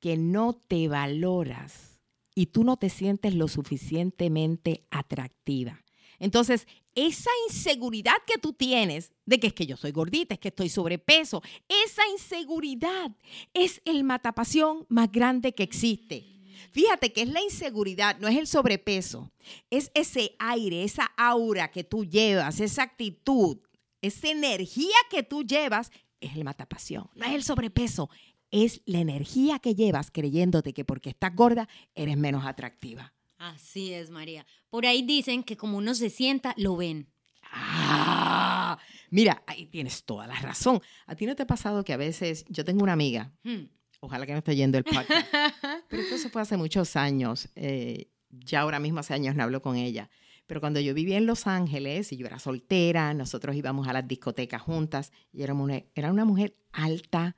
que 0.00 0.16
no 0.16 0.54
te 0.54 0.88
valoras 0.88 2.00
y 2.34 2.46
tú 2.46 2.64
no 2.64 2.78
te 2.78 2.88
sientes 2.88 3.34
lo 3.34 3.48
suficientemente 3.48 4.86
atractiva. 4.90 5.84
Entonces, 6.18 6.66
esa 6.94 7.30
inseguridad 7.48 8.16
que 8.26 8.38
tú 8.38 8.54
tienes 8.54 9.12
de 9.26 9.38
que 9.38 9.48
es 9.48 9.52
que 9.52 9.66
yo 9.66 9.76
soy 9.76 9.92
gordita, 9.92 10.34
es 10.34 10.40
que 10.40 10.48
estoy 10.48 10.70
sobrepeso, 10.70 11.42
esa 11.84 12.02
inseguridad 12.12 13.14
es 13.52 13.82
el 13.84 14.04
matapasión 14.04 14.86
más 14.88 15.12
grande 15.12 15.54
que 15.54 15.64
existe. 15.64 16.37
Fíjate 16.70 17.12
que 17.12 17.22
es 17.22 17.28
la 17.28 17.42
inseguridad, 17.42 18.18
no 18.18 18.28
es 18.28 18.36
el 18.36 18.46
sobrepeso, 18.46 19.32
es 19.70 19.90
ese 19.94 20.36
aire, 20.38 20.84
esa 20.84 21.04
aura 21.16 21.70
que 21.70 21.84
tú 21.84 22.04
llevas, 22.04 22.60
esa 22.60 22.82
actitud, 22.82 23.58
esa 24.00 24.28
energía 24.28 24.96
que 25.10 25.22
tú 25.22 25.44
llevas, 25.44 25.90
es 26.20 26.34
el 26.36 26.44
matapasión, 26.44 27.08
no 27.14 27.26
es 27.26 27.34
el 27.34 27.42
sobrepeso, 27.42 28.10
es 28.50 28.80
la 28.86 28.98
energía 29.00 29.58
que 29.58 29.74
llevas 29.74 30.10
creyéndote 30.10 30.72
que 30.72 30.84
porque 30.84 31.10
estás 31.10 31.34
gorda 31.34 31.68
eres 31.94 32.16
menos 32.16 32.44
atractiva. 32.46 33.12
Así 33.38 33.92
es, 33.92 34.10
María. 34.10 34.44
Por 34.68 34.84
ahí 34.84 35.02
dicen 35.02 35.44
que 35.44 35.56
como 35.56 35.78
uno 35.78 35.94
se 35.94 36.10
sienta, 36.10 36.54
lo 36.56 36.76
ven. 36.76 37.08
Ah, 37.52 38.78
mira, 39.10 39.42
ahí 39.46 39.66
tienes 39.66 40.04
toda 40.04 40.26
la 40.26 40.34
razón. 40.40 40.80
¿A 41.06 41.14
ti 41.14 41.24
no 41.26 41.34
te 41.36 41.44
ha 41.44 41.46
pasado 41.46 41.84
que 41.84 41.92
a 41.92 41.96
veces 41.96 42.44
yo 42.48 42.64
tengo 42.64 42.82
una 42.82 42.92
amiga, 42.92 43.32
Hmm. 43.44 43.66
Ojalá 44.00 44.26
que 44.26 44.32
no 44.32 44.38
esté 44.38 44.56
yendo 44.56 44.78
el 44.78 44.84
podcast, 44.84 45.10
pero 45.88 46.02
esto 46.02 46.18
se 46.18 46.28
fue 46.28 46.42
hace 46.42 46.56
muchos 46.56 46.96
años, 46.96 47.48
eh, 47.56 48.08
ya 48.30 48.60
ahora 48.60 48.78
mismo 48.78 49.00
hace 49.00 49.14
años 49.14 49.34
no 49.34 49.42
hablo 49.42 49.62
con 49.62 49.76
ella, 49.76 50.10
pero 50.46 50.60
cuando 50.60 50.80
yo 50.80 50.94
vivía 50.94 51.18
en 51.18 51.26
Los 51.26 51.46
Ángeles 51.46 52.12
y 52.12 52.16
yo 52.16 52.26
era 52.26 52.38
soltera, 52.38 53.12
nosotros 53.14 53.54
íbamos 53.54 53.86
a 53.88 53.92
las 53.92 54.08
discotecas 54.08 54.62
juntas 54.62 55.12
y 55.32 55.42
era 55.42 55.54
una, 55.54 55.82
era 55.94 56.10
una 56.10 56.24
mujer 56.24 56.56
alta, 56.72 57.36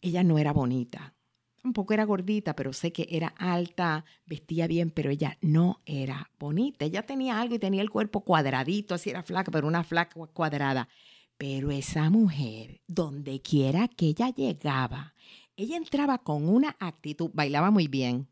ella 0.00 0.24
no 0.24 0.38
era 0.38 0.52
bonita, 0.52 1.14
tampoco 1.62 1.92
era 1.92 2.04
gordita, 2.04 2.54
pero 2.56 2.72
sé 2.72 2.92
que 2.92 3.06
era 3.10 3.28
alta, 3.36 4.04
vestía 4.26 4.66
bien, 4.66 4.90
pero 4.90 5.10
ella 5.10 5.36
no 5.42 5.80
era 5.84 6.30
bonita. 6.38 6.84
Ella 6.84 7.02
tenía 7.02 7.40
algo 7.40 7.56
y 7.56 7.58
tenía 7.58 7.82
el 7.82 7.90
cuerpo 7.90 8.22
cuadradito, 8.22 8.94
así 8.94 9.10
era 9.10 9.22
flaca, 9.22 9.50
pero 9.50 9.66
una 9.66 9.84
flaca 9.84 10.14
cuadrada. 10.32 10.88
Pero 11.36 11.70
esa 11.70 12.10
mujer, 12.10 12.80
donde 12.86 13.40
quiera 13.42 13.86
que 13.88 14.06
ella 14.06 14.30
llegaba, 14.30 15.14
ella 15.58 15.76
entraba 15.76 16.18
con 16.18 16.48
una 16.48 16.76
actitud, 16.78 17.30
bailaba 17.34 17.70
muy 17.70 17.88
bien. 17.88 18.28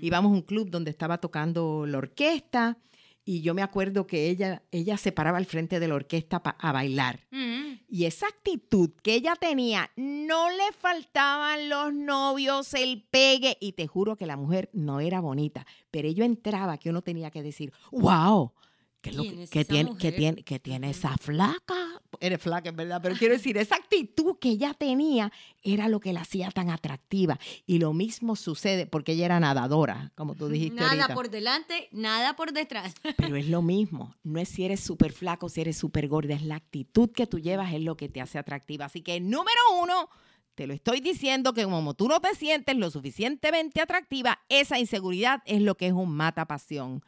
Íbamos 0.00 0.30
a 0.30 0.34
un 0.34 0.42
club 0.42 0.70
donde 0.70 0.90
estaba 0.90 1.18
tocando 1.18 1.86
la 1.86 1.98
orquesta 1.98 2.78
y 3.24 3.40
yo 3.40 3.54
me 3.54 3.62
acuerdo 3.62 4.06
que 4.06 4.28
ella, 4.28 4.62
ella 4.70 4.96
se 4.98 5.10
paraba 5.10 5.38
al 5.38 5.46
frente 5.46 5.80
de 5.80 5.88
la 5.88 5.94
orquesta 5.94 6.36
a 6.36 6.72
bailar. 6.72 7.26
Mm. 7.32 7.80
Y 7.88 8.04
esa 8.04 8.28
actitud 8.28 8.90
que 9.02 9.14
ella 9.14 9.34
tenía, 9.34 9.90
no 9.96 10.50
le 10.50 10.70
faltaban 10.78 11.68
los 11.70 11.94
novios, 11.94 12.74
el 12.74 13.02
pegue. 13.10 13.56
Y 13.58 13.72
te 13.72 13.86
juro 13.86 14.16
que 14.16 14.26
la 14.26 14.36
mujer 14.36 14.68
no 14.74 15.00
era 15.00 15.20
bonita, 15.20 15.66
pero 15.90 16.06
ella 16.06 16.26
entraba 16.26 16.76
que 16.76 16.90
uno 16.90 17.00
tenía 17.00 17.30
que 17.30 17.42
decir, 17.42 17.72
wow, 17.90 18.52
¿qué, 19.00 19.10
es 19.10 19.16
lo 19.16 19.22
¿Quién 19.22 19.36
que, 19.36 19.42
es 19.44 19.50
que 19.50 19.60
esa 19.60 19.72
tiene, 19.72 19.96
que, 19.96 20.12
tiene, 20.12 20.42
que 20.44 20.60
tiene 20.60 20.90
esa 20.90 21.16
flaca? 21.16 21.85
Eres 22.20 22.40
flaca, 22.40 22.68
en 22.68 22.76
verdad, 22.76 23.00
pero 23.02 23.14
quiero 23.16 23.34
decir, 23.34 23.56
esa 23.56 23.76
actitud 23.76 24.36
que 24.38 24.50
ella 24.50 24.74
tenía 24.74 25.32
era 25.62 25.88
lo 25.88 26.00
que 26.00 26.12
la 26.12 26.20
hacía 26.20 26.50
tan 26.50 26.70
atractiva. 26.70 27.38
Y 27.66 27.78
lo 27.78 27.92
mismo 27.92 28.36
sucede 28.36 28.86
porque 28.86 29.12
ella 29.12 29.26
era 29.26 29.40
nadadora, 29.40 30.12
como 30.14 30.34
tú 30.34 30.48
dijiste 30.48 30.76
Nada 30.80 30.90
ahorita. 30.90 31.14
por 31.14 31.30
delante, 31.30 31.88
nada 31.92 32.36
por 32.36 32.52
detrás. 32.52 32.94
Pero 33.16 33.36
es 33.36 33.48
lo 33.48 33.62
mismo. 33.62 34.14
No 34.22 34.40
es 34.40 34.48
si 34.48 34.64
eres 34.64 34.80
súper 34.80 35.12
flaco, 35.12 35.48
si 35.48 35.60
eres 35.60 35.76
súper 35.76 36.08
gorda. 36.08 36.34
Es 36.34 36.42
la 36.42 36.56
actitud 36.56 37.10
que 37.10 37.26
tú 37.26 37.38
llevas, 37.38 37.72
es 37.74 37.82
lo 37.82 37.96
que 37.96 38.08
te 38.08 38.20
hace 38.20 38.38
atractiva. 38.38 38.86
Así 38.86 39.02
que, 39.02 39.20
número 39.20 39.60
uno, 39.82 40.08
te 40.54 40.66
lo 40.66 40.72
estoy 40.74 41.00
diciendo 41.00 41.52
que 41.52 41.64
como 41.64 41.94
tú 41.94 42.08
no 42.08 42.20
te 42.20 42.34
sientes 42.34 42.76
lo 42.76 42.90
suficientemente 42.90 43.80
atractiva, 43.80 44.40
esa 44.48 44.78
inseguridad 44.78 45.42
es 45.44 45.60
lo 45.60 45.76
que 45.76 45.88
es 45.88 45.92
un 45.92 46.10
mata 46.10 46.46
pasión. 46.46 47.02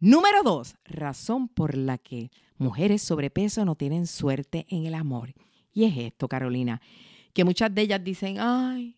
Número 0.00 0.44
dos, 0.44 0.76
razón 0.84 1.48
por 1.48 1.76
la 1.76 1.98
que 1.98 2.30
mujeres 2.56 3.02
sobrepeso 3.02 3.64
no 3.64 3.74
tienen 3.74 4.06
suerte 4.06 4.64
en 4.68 4.86
el 4.86 4.94
amor. 4.94 5.34
Y 5.72 5.84
es 5.84 5.96
esto, 5.96 6.28
Carolina, 6.28 6.80
que 7.32 7.44
muchas 7.44 7.74
de 7.74 7.82
ellas 7.82 8.02
dicen, 8.04 8.36
ay, 8.38 8.96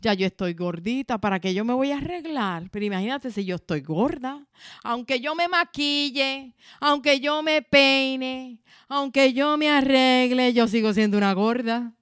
ya 0.00 0.14
yo 0.14 0.26
estoy 0.26 0.54
gordita, 0.54 1.18
¿para 1.18 1.40
qué 1.40 1.52
yo 1.52 1.64
me 1.64 1.74
voy 1.74 1.90
a 1.90 1.98
arreglar? 1.98 2.70
Pero 2.70 2.84
imagínate 2.84 3.30
si 3.30 3.44
yo 3.44 3.56
estoy 3.56 3.80
gorda, 3.80 4.46
aunque 4.84 5.20
yo 5.20 5.34
me 5.34 5.48
maquille, 5.48 6.54
aunque 6.78 7.20
yo 7.20 7.42
me 7.42 7.62
peine, 7.62 8.60
aunque 8.88 9.32
yo 9.32 9.56
me 9.56 9.68
arregle, 9.68 10.52
yo 10.52 10.68
sigo 10.68 10.92
siendo 10.94 11.18
una 11.18 11.32
gorda. 11.32 11.92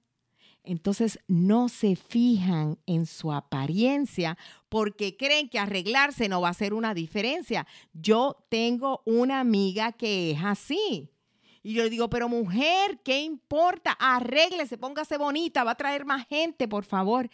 Entonces 0.69 1.17
no 1.27 1.67
se 1.67 1.95
fijan 1.95 2.77
en 2.85 3.07
su 3.07 3.33
apariencia 3.33 4.37
porque 4.69 5.17
creen 5.17 5.49
que 5.49 5.57
arreglarse 5.57 6.29
no 6.29 6.41
va 6.41 6.49
a 6.49 6.51
hacer 6.51 6.75
una 6.75 6.93
diferencia. 6.93 7.65
Yo 7.91 8.45
tengo 8.49 9.01
una 9.05 9.39
amiga 9.39 9.93
que 9.93 10.29
es 10.29 10.43
así. 10.43 11.09
Y 11.63 11.73
yo 11.73 11.81
le 11.81 11.89
digo, 11.89 12.11
pero 12.11 12.29
mujer, 12.29 12.99
¿qué 13.03 13.23
importa? 13.23 13.97
Arréglese, 13.99 14.77
póngase 14.77 15.17
bonita, 15.17 15.63
va 15.63 15.71
a 15.71 15.75
traer 15.75 16.05
más 16.05 16.27
gente, 16.27 16.67
por 16.67 16.85
favor. 16.85 17.31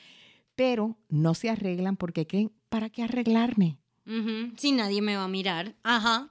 Pero 0.55 0.97
no 1.09 1.33
se 1.33 1.49
arreglan 1.49 1.97
porque 1.97 2.25
creen, 2.25 2.53
¿para 2.69 2.89
qué 2.89 3.03
arreglarme? 3.03 3.79
Ujú, 4.07 4.53
Si 4.57 4.71
nadie 4.71 5.01
me 5.01 5.15
va 5.15 5.23
a 5.23 5.27
mirar. 5.27 5.75
Ajá. 5.83 6.29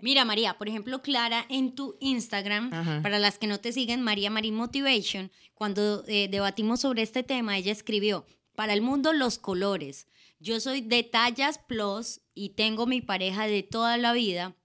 Mira, 0.00 0.24
María, 0.24 0.56
por 0.56 0.68
ejemplo, 0.68 1.02
Clara, 1.02 1.44
en 1.48 1.74
tu 1.74 1.96
Instagram, 2.00 2.72
Ajá. 2.72 3.00
para 3.02 3.18
las 3.18 3.38
que 3.38 3.46
no 3.46 3.60
te 3.60 3.72
siguen, 3.72 4.00
María 4.00 4.30
Marín 4.30 4.54
Motivation, 4.54 5.30
cuando 5.54 6.02
eh, 6.06 6.28
debatimos 6.30 6.80
sobre 6.80 7.02
este 7.02 7.22
tema, 7.22 7.58
ella 7.58 7.72
escribió, 7.72 8.26
para 8.54 8.72
el 8.72 8.80
mundo 8.82 9.12
los 9.12 9.38
colores. 9.38 10.06
Yo 10.38 10.60
soy 10.60 10.80
de 10.80 11.02
tallas 11.02 11.58
plus 11.58 12.20
y 12.34 12.50
tengo 12.50 12.86
mi 12.86 13.00
pareja 13.00 13.46
de 13.46 13.62
toda 13.62 13.96
la 13.96 14.12
vida. 14.12 14.56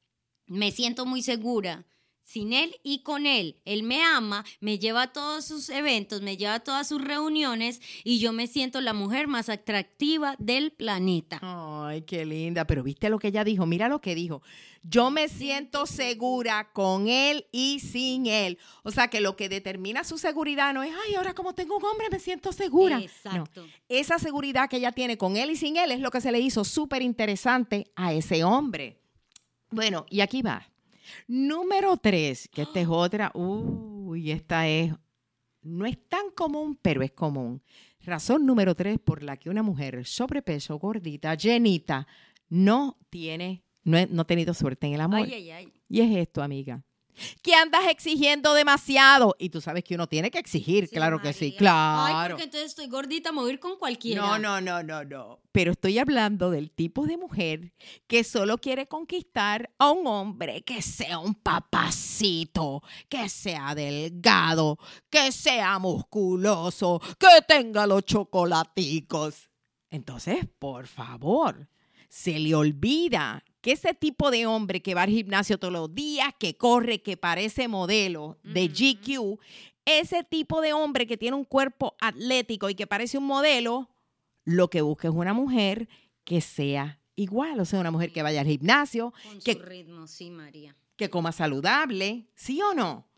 Me 0.47 0.71
siento 0.71 1.05
muy 1.05 1.21
segura 1.21 1.85
sin 2.29 2.53
él 2.53 2.75
y 2.83 3.01
con 3.01 3.25
él. 3.25 3.57
Él 3.65 3.81
me 3.81 4.03
ama, 4.03 4.45
me 4.59 4.77
lleva 4.77 5.03
a 5.03 5.13
todos 5.13 5.45
sus 5.45 5.67
eventos, 5.69 6.21
me 6.21 6.37
lleva 6.37 6.55
a 6.55 6.59
todas 6.59 6.87
sus 6.87 7.03
reuniones 7.03 7.81
y 8.03 8.19
yo 8.19 8.33
me 8.33 8.45
siento 8.45 8.81
la 8.81 8.93
mujer 8.93 9.27
más 9.27 9.49
atractiva 9.49 10.35
del 10.37 10.71
planeta. 10.71 11.39
Ay, 11.41 12.03
qué 12.03 12.25
linda. 12.25 12.65
Pero 12.65 12.83
viste 12.83 13.09
lo 13.09 13.17
que 13.17 13.29
ella 13.29 13.43
dijo. 13.43 13.65
Mira 13.65 13.89
lo 13.89 13.99
que 13.99 14.13
dijo. 14.13 14.43
Yo 14.83 15.09
me 15.09 15.27
siento 15.27 15.87
segura 15.87 16.71
con 16.71 17.07
él 17.07 17.47
y 17.51 17.79
sin 17.79 18.27
él. 18.27 18.59
O 18.83 18.91
sea 18.91 19.07
que 19.07 19.21
lo 19.21 19.35
que 19.35 19.49
determina 19.49 20.03
su 20.03 20.19
seguridad 20.19 20.71
no 20.71 20.83
es, 20.83 20.93
ay, 21.07 21.15
ahora 21.15 21.33
como 21.33 21.53
tengo 21.53 21.77
un 21.77 21.85
hombre 21.85 22.09
me 22.11 22.19
siento 22.19 22.51
segura. 22.51 22.99
No. 22.99 23.03
Exacto. 23.05 23.65
Esa 23.89 24.19
seguridad 24.19 24.69
que 24.69 24.77
ella 24.77 24.91
tiene 24.91 25.17
con 25.17 25.35
él 25.35 25.49
y 25.49 25.55
sin 25.55 25.77
él 25.77 25.91
es 25.91 25.99
lo 25.99 26.11
que 26.11 26.21
se 26.21 26.31
le 26.31 26.39
hizo 26.39 26.63
súper 26.63 27.01
interesante 27.01 27.91
a 27.95 28.13
ese 28.13 28.43
hombre. 28.43 29.01
Bueno, 29.71 30.05
y 30.11 30.21
aquí 30.21 30.43
va. 30.43 30.69
Número 31.27 31.97
tres, 31.97 32.47
que 32.49 32.63
esta 32.63 32.79
es 32.81 32.87
otra. 32.89 33.31
Uy, 33.33 34.31
esta 34.31 34.67
es. 34.67 34.93
No 35.61 35.85
es 35.85 35.97
tan 36.07 36.31
común, 36.35 36.77
pero 36.81 37.01
es 37.01 37.11
común. 37.11 37.61
Razón 38.01 38.45
número 38.45 38.75
tres 38.75 38.97
por 38.99 39.23
la 39.23 39.35
que 39.37 39.49
una 39.49 39.61
mujer 39.61 40.05
sobrepeso, 40.05 40.77
gordita, 40.79 41.35
llenita, 41.35 42.07
no 42.47 42.97
tiene, 43.09 43.63
no, 43.83 43.97
he- 43.97 44.07
no 44.07 44.21
ha 44.21 44.25
tenido 44.25 44.53
suerte 44.53 44.87
en 44.87 44.93
el 44.93 45.01
amor. 45.01 45.19
Ay, 45.25 45.33
ay, 45.33 45.51
ay. 45.51 45.73
Y 45.89 45.99
es 46.01 46.15
esto, 46.15 46.41
amiga. 46.41 46.81
Que 47.41 47.53
andas 47.53 47.81
exigiendo 47.89 48.53
demasiado. 48.53 49.35
Y 49.39 49.49
tú 49.49 49.61
sabes 49.61 49.83
que 49.83 49.95
uno 49.95 50.07
tiene 50.07 50.31
que 50.31 50.39
exigir, 50.39 50.87
Sí, 50.87 50.95
claro 50.95 51.21
que 51.21 51.33
sí, 51.33 51.53
claro. 51.53 52.15
Ay, 52.15 52.29
porque 52.29 52.43
entonces 52.43 52.69
estoy 52.69 52.87
gordita, 52.87 53.31
me 53.31 53.41
voy 53.41 53.51
a 53.51 53.53
ir 53.53 53.59
con 53.59 53.77
cualquiera. 53.77 54.21
No, 54.21 54.39
no, 54.39 54.61
no, 54.61 54.83
no, 54.83 55.03
no. 55.03 55.39
Pero 55.51 55.71
estoy 55.71 55.97
hablando 55.97 56.51
del 56.51 56.71
tipo 56.71 57.05
de 57.05 57.17
mujer 57.17 57.73
que 58.07 58.23
solo 58.23 58.59
quiere 58.59 58.87
conquistar 58.87 59.71
a 59.77 59.91
un 59.91 60.07
hombre 60.07 60.61
que 60.63 60.81
sea 60.81 61.19
un 61.19 61.35
papacito, 61.35 62.83
que 63.09 63.29
sea 63.29 63.73
delgado, 63.75 64.77
que 65.09 65.31
sea 65.31 65.79
musculoso, 65.79 67.01
que 67.17 67.41
tenga 67.47 67.87
los 67.87 68.05
chocolaticos. 68.05 69.49
Entonces, 69.89 70.45
por 70.59 70.87
favor, 70.87 71.67
se 72.09 72.39
le 72.39 72.53
olvida 72.55 73.43
que 73.61 73.73
ese 73.73 73.93
tipo 73.93 74.31
de 74.31 74.45
hombre 74.45 74.81
que 74.81 74.95
va 74.95 75.03
al 75.03 75.09
gimnasio 75.09 75.57
todos 75.57 75.73
los 75.73 75.93
días, 75.93 76.33
que 76.39 76.55
corre, 76.55 77.01
que 77.01 77.17
parece 77.17 77.67
modelo 77.67 78.37
de. 78.43 78.67
GQ, 78.69 79.37
ese 79.85 80.23
tipo 80.23 80.61
de 80.61 80.73
hombre 80.73 81.07
que 81.07 81.17
tiene 81.17 81.35
un 81.35 81.45
cuerpo 81.45 81.95
atlético 81.99 82.69
y 82.69 82.75
que 82.75 82.87
parece 82.87 83.17
un 83.17 83.25
modelo, 83.25 83.89
lo 84.45 84.69
que 84.69 84.81
busca 84.81 85.07
es 85.07 85.13
una 85.13 85.33
mujer 85.33 85.89
que 86.23 86.41
sea 86.41 86.99
igual, 87.15 87.59
o 87.59 87.65
sea, 87.65 87.79
una 87.79 87.91
mujer 87.91 88.13
que 88.13 88.21
vaya 88.23 88.41
al 88.41 88.47
gimnasio, 88.47 89.13
Con 89.27 89.39
que, 89.41 89.53
su 89.53 89.59
ritmo, 89.59 90.07
sí, 90.07 90.29
María. 90.29 90.75
que 90.95 91.09
coma 91.09 91.31
saludable, 91.31 92.29
¿sí 92.35 92.61
o 92.61 92.73
no? 92.73 93.08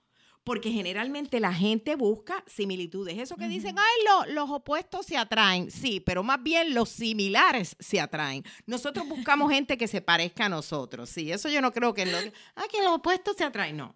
Porque 0.44 0.72
generalmente 0.72 1.40
la 1.40 1.54
gente 1.54 1.96
busca 1.96 2.44
similitudes. 2.48 3.18
Eso 3.20 3.36
que 3.36 3.48
dicen, 3.48 3.76
ay, 3.78 4.06
lo- 4.28 4.34
los 4.34 4.50
opuestos 4.50 5.06
se 5.06 5.16
atraen. 5.16 5.70
Sí, 5.70 6.00
pero 6.00 6.24
más 6.24 6.42
bien 6.42 6.74
los 6.74 6.90
similares 6.90 7.76
se 7.80 8.00
atraen. 8.00 8.44
Nosotros 8.66 9.08
buscamos 9.08 9.52
gente 9.54 9.78
que 9.78 9.88
se 9.88 10.02
parezca 10.02 10.46
a 10.46 10.50
nosotros. 10.50 11.10
Sí, 11.12 11.32
eso 11.32 11.48
yo 11.50 11.62
no 11.62 11.72
creo 11.72 11.94
que 11.94 12.08
lo. 12.08 12.18
Ah, 12.56 12.64
que 12.72 12.82
los 12.82 12.94
opuestos 12.94 13.36
se 13.38 13.44
atraen. 13.44 13.78
No. 13.78 13.96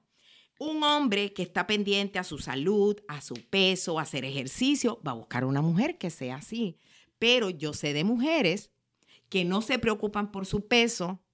Un 0.60 0.84
hombre 0.84 1.34
que 1.34 1.42
está 1.42 1.66
pendiente 1.68 2.20
a 2.20 2.24
su 2.24 2.38
salud, 2.38 2.96
a 3.08 3.22
su 3.22 3.34
peso, 3.50 3.98
a 4.00 4.04
hacer 4.04 4.24
ejercicio, 4.24 5.02
va 5.06 5.12
a 5.12 5.16
buscar 5.16 5.44
una 5.46 5.62
mujer 5.62 5.98
que 5.98 6.10
sea 6.12 6.36
así. 6.38 6.78
Pero 7.18 7.50
yo 7.50 7.74
sé 7.74 7.92
de 7.92 8.04
mujeres 8.04 8.72
que 9.30 9.44
no 9.46 9.62
se 9.64 9.80
preocupan 9.80 10.32
por 10.32 10.46
su 10.46 10.68
peso, 10.68 11.25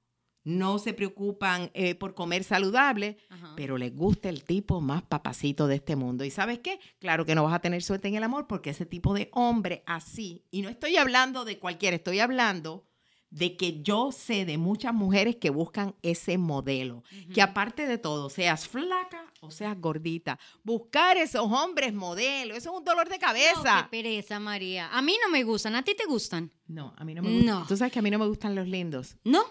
no 0.43 0.79
se 0.79 0.93
preocupan 0.93 1.69
eh, 1.73 1.95
por 1.95 2.13
comer 2.15 2.43
saludable, 2.43 3.17
Ajá. 3.29 3.53
pero 3.55 3.77
les 3.77 3.95
gusta 3.95 4.29
el 4.29 4.43
tipo 4.43 4.81
más 4.81 5.03
papacito 5.03 5.67
de 5.67 5.75
este 5.75 5.95
mundo. 5.95 6.25
¿Y 6.25 6.31
sabes 6.31 6.59
qué? 6.59 6.79
Claro 6.99 7.25
que 7.25 7.35
no 7.35 7.43
vas 7.43 7.53
a 7.53 7.59
tener 7.59 7.83
suerte 7.83 8.07
en 8.07 8.15
el 8.15 8.23
amor 8.23 8.47
porque 8.47 8.71
ese 8.71 8.85
tipo 8.85 9.13
de 9.13 9.29
hombre 9.33 9.83
así, 9.85 10.45
y 10.51 10.61
no 10.61 10.69
estoy 10.69 10.97
hablando 10.97 11.45
de 11.45 11.59
cualquiera, 11.59 11.95
estoy 11.95 12.19
hablando 12.19 12.87
de 13.29 13.55
que 13.55 13.81
yo 13.81 14.11
sé 14.11 14.43
de 14.43 14.57
muchas 14.57 14.93
mujeres 14.93 15.37
que 15.37 15.51
buscan 15.51 15.95
ese 16.01 16.37
modelo, 16.37 17.03
que 17.33 17.41
aparte 17.41 17.87
de 17.87 17.97
todo, 17.97 18.29
seas 18.29 18.67
flaca 18.67 19.23
o 19.39 19.51
seas 19.51 19.79
gordita, 19.79 20.37
buscar 20.63 21.15
esos 21.15 21.49
hombres 21.49 21.93
modelo, 21.93 22.55
eso 22.55 22.71
es 22.71 22.77
un 22.77 22.83
dolor 22.83 23.07
de 23.07 23.15
No, 23.15 23.21
cabeza. 23.21 23.87
qué 23.89 24.03
pereza, 24.03 24.37
María. 24.39 24.89
A 24.91 25.01
mí 25.01 25.15
no 25.23 25.31
me 25.31 25.43
gustan. 25.43 25.75
¿A 25.75 25.81
ti 25.83 25.95
te 25.95 26.03
gustan? 26.05 26.51
No, 26.67 26.93
a 26.97 27.05
mí 27.05 27.13
no 27.13 27.21
me 27.21 27.29
gustan. 27.31 27.45
No. 27.45 27.65
Tú 27.67 27.77
sabes 27.77 27.93
que 27.93 27.99
a 27.99 28.01
mí 28.01 28.11
no 28.11 28.19
me 28.19 28.27
gustan 28.27 28.53
los 28.53 28.67
lindos. 28.67 29.15
¿No? 29.23 29.41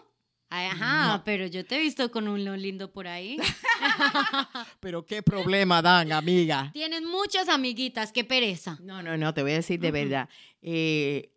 Ajá, 0.53 1.17
No. 1.19 1.25
pero 1.25 1.47
yo 1.47 1.65
te 1.65 1.77
he 1.77 1.79
visto 1.81 2.11
con 2.11 2.27
uno 2.29 2.57
lindo 2.57 2.91
por 2.93 3.07
ahí. 3.07 3.39
Pero 4.81 5.07
qué 5.07 5.23
problema 5.23 5.81
dan, 5.81 6.11
amiga. 6.13 6.71
Tienes 6.73 7.03
muchas 7.03 7.49
amiguitas, 7.49 8.13
qué 8.13 8.25
pereza. 8.25 8.79
No, 8.83 9.03
no, 9.03 9.17
no, 9.17 9.33
te 9.33 9.43
voy 9.43 9.53
a 9.53 9.55
decir 9.57 9.79
de 9.81 9.91
verdad. 9.91 10.29
Eh, 10.63 11.33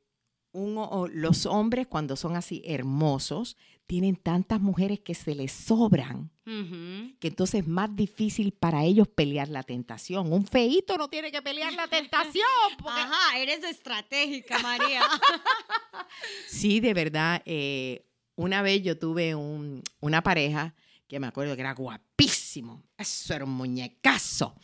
un- 0.51 0.77
o- 0.77 1.07
los 1.07 1.45
hombres 1.45 1.87
cuando 1.87 2.15
son 2.15 2.35
así 2.35 2.61
hermosos 2.65 3.55
tienen 3.85 4.15
tantas 4.15 4.61
mujeres 4.61 4.99
que 5.01 5.13
se 5.13 5.35
les 5.35 5.51
sobran, 5.51 6.31
que 6.45 7.27
entonces 7.27 7.61
es 7.61 7.67
más 7.67 7.95
difícil 7.95 8.51
para 8.53 8.83
ellos 8.83 9.07
pelear 9.07 9.49
la 9.49 9.63
tentación. 9.63 10.31
Un 10.31 10.45
feíto 10.47 10.97
no 10.97 11.09
tiene 11.09 11.31
que 11.31 11.41
pelear 11.41 11.73
la 11.73 11.87
tentación. 11.87 12.45
porque- 12.77 12.99
Ajá, 12.99 13.37
eres 13.37 13.63
estratégica, 13.63 14.59
María. 14.59 15.01
Sí, 16.47 16.79
de 16.79 16.93
verdad. 16.93 17.41
eh, 17.45 18.05
una 18.35 18.61
vez 18.61 18.81
yo 18.83 18.97
tuve 18.97 19.35
un- 19.35 19.83
una 19.99 20.21
pareja 20.23 20.75
que 21.07 21.19
me 21.19 21.27
acuerdo 21.27 21.55
que 21.55 21.61
era 21.61 21.73
guapísimo. 21.73 22.83
Eso 22.97 23.33
era 23.33 23.45
un 23.45 23.51
muñecazo. 23.51 24.55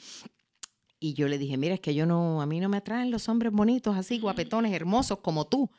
Y 0.99 1.13
yo 1.13 1.27
le 1.27 1.37
dije, 1.37 1.55
mira, 1.57 1.75
es 1.75 1.79
que 1.79 1.93
yo 1.93 2.05
no, 2.05 2.41
a 2.41 2.45
mí 2.45 2.59
no 2.59 2.67
me 2.69 2.77
atraen 2.77 3.11
los 3.11 3.29
hombres 3.29 3.53
bonitos 3.53 3.95
así, 3.95 4.19
guapetones, 4.19 4.73
hermosos 4.73 5.19
como 5.19 5.47
tú. 5.47 5.69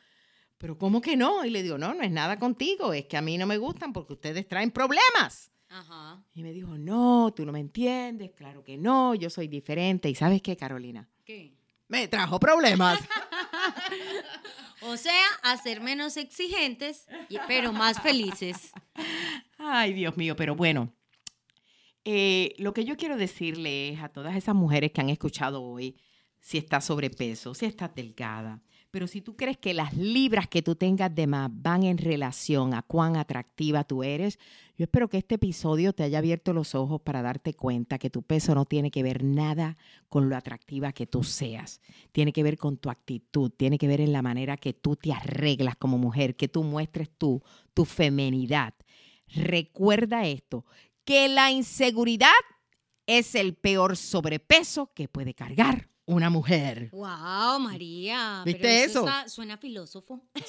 Pero 0.57 0.77
¿cómo 0.77 1.01
que 1.01 1.15
no? 1.17 1.43
Y 1.45 1.49
le 1.49 1.63
digo, 1.63 1.77
no, 1.77 1.93
no 1.93 2.03
es 2.03 2.11
nada 2.11 2.37
contigo, 2.39 2.93
es 2.93 3.05
que 3.05 3.17
a 3.17 3.21
mí 3.21 3.37
no 3.37 3.45
me 3.47 3.57
gustan 3.57 3.93
porque 3.93 4.13
ustedes 4.13 4.47
traen 4.47 4.71
problemas. 4.71 5.51
Ajá. 5.69 6.23
Y 6.33 6.43
me 6.43 6.51
dijo, 6.51 6.77
no, 6.77 7.33
tú 7.35 7.45
no 7.45 7.51
me 7.51 7.59
entiendes, 7.59 8.31
claro 8.31 8.63
que 8.63 8.77
no, 8.77 9.15
yo 9.15 9.29
soy 9.29 9.47
diferente. 9.47 10.09
¿Y 10.09 10.15
sabes 10.15 10.41
qué, 10.41 10.55
Carolina? 10.57 11.07
¿Qué? 11.23 11.55
Me 11.91 12.07
trajo 12.07 12.39
problemas. 12.39 12.99
O 14.83 14.97
sea, 14.97 15.23
a 15.43 15.57
ser 15.57 15.79
menos 15.79 16.17
exigentes, 16.17 17.05
pero 17.47 17.71
más 17.71 18.01
felices. 18.01 18.71
Ay, 19.59 19.93
Dios 19.93 20.17
mío, 20.17 20.35
pero 20.35 20.55
bueno. 20.55 20.91
eh, 22.03 22.55
lo 22.57 22.73
que 22.73 22.83
yo 22.83 22.97
quiero 22.97 23.15
decirle 23.15 23.89
es 23.89 24.01
a 24.01 24.09
todas 24.09 24.35
esas 24.35 24.55
mujeres 24.55 24.91
que 24.91 25.01
han 25.01 25.09
escuchado 25.09 25.61
hoy, 25.61 26.01
si 26.39 26.57
estás 26.57 26.85
sobrepeso, 26.85 27.53
si 27.53 27.67
estás 27.67 27.93
delgada, 27.93 28.59
pero 28.91 29.07
si 29.07 29.21
tú 29.21 29.37
crees 29.37 29.57
que 29.57 29.73
las 29.73 29.95
libras 29.95 30.49
que 30.49 30.61
tú 30.61 30.75
tengas 30.75 31.15
de 31.15 31.25
más 31.25 31.49
van 31.51 31.83
en 31.83 31.97
relación 31.97 32.73
a 32.73 32.81
cuán 32.81 33.15
atractiva 33.15 33.85
tú 33.85 34.03
eres, 34.03 34.37
yo 34.77 34.83
espero 34.83 35.09
que 35.09 35.17
este 35.17 35.35
episodio 35.35 35.93
te 35.93 36.03
haya 36.03 36.17
abierto 36.17 36.51
los 36.51 36.75
ojos 36.75 36.99
para 37.01 37.21
darte 37.21 37.53
cuenta 37.53 37.97
que 37.97 38.09
tu 38.09 38.21
peso 38.21 38.53
no 38.53 38.65
tiene 38.65 38.91
que 38.91 39.01
ver 39.01 39.23
nada 39.23 39.77
con 40.09 40.29
lo 40.29 40.35
atractiva 40.35 40.91
que 40.91 41.07
tú 41.07 41.23
seas. 41.23 41.79
Tiene 42.11 42.33
que 42.33 42.43
ver 42.43 42.57
con 42.57 42.77
tu 42.77 42.89
actitud, 42.89 43.49
tiene 43.51 43.77
que 43.77 43.87
ver 43.87 44.01
en 44.01 44.11
la 44.11 44.21
manera 44.21 44.57
que 44.57 44.73
tú 44.73 44.97
te 44.97 45.13
arreglas 45.13 45.77
como 45.77 45.97
mujer, 45.97 46.35
que 46.35 46.49
tú 46.49 46.63
muestres 46.63 47.09
tú, 47.17 47.41
tu 47.73 47.85
femenidad. 47.85 48.73
Recuerda 49.27 50.27
esto, 50.27 50.65
que 51.05 51.29
la 51.29 51.49
inseguridad 51.49 52.29
es 53.05 53.35
el 53.35 53.55
peor 53.55 53.95
sobrepeso 53.95 54.91
que 54.93 55.07
puede 55.07 55.33
cargar 55.33 55.90
una 56.05 56.29
mujer. 56.29 56.89
Wow, 56.91 57.59
María. 57.59 58.41
¿Viste 58.45 58.61
pero 58.61 58.85
eso? 58.85 58.99
está- 59.01 59.29
suena 59.29 59.57
filósofo. 59.57 60.21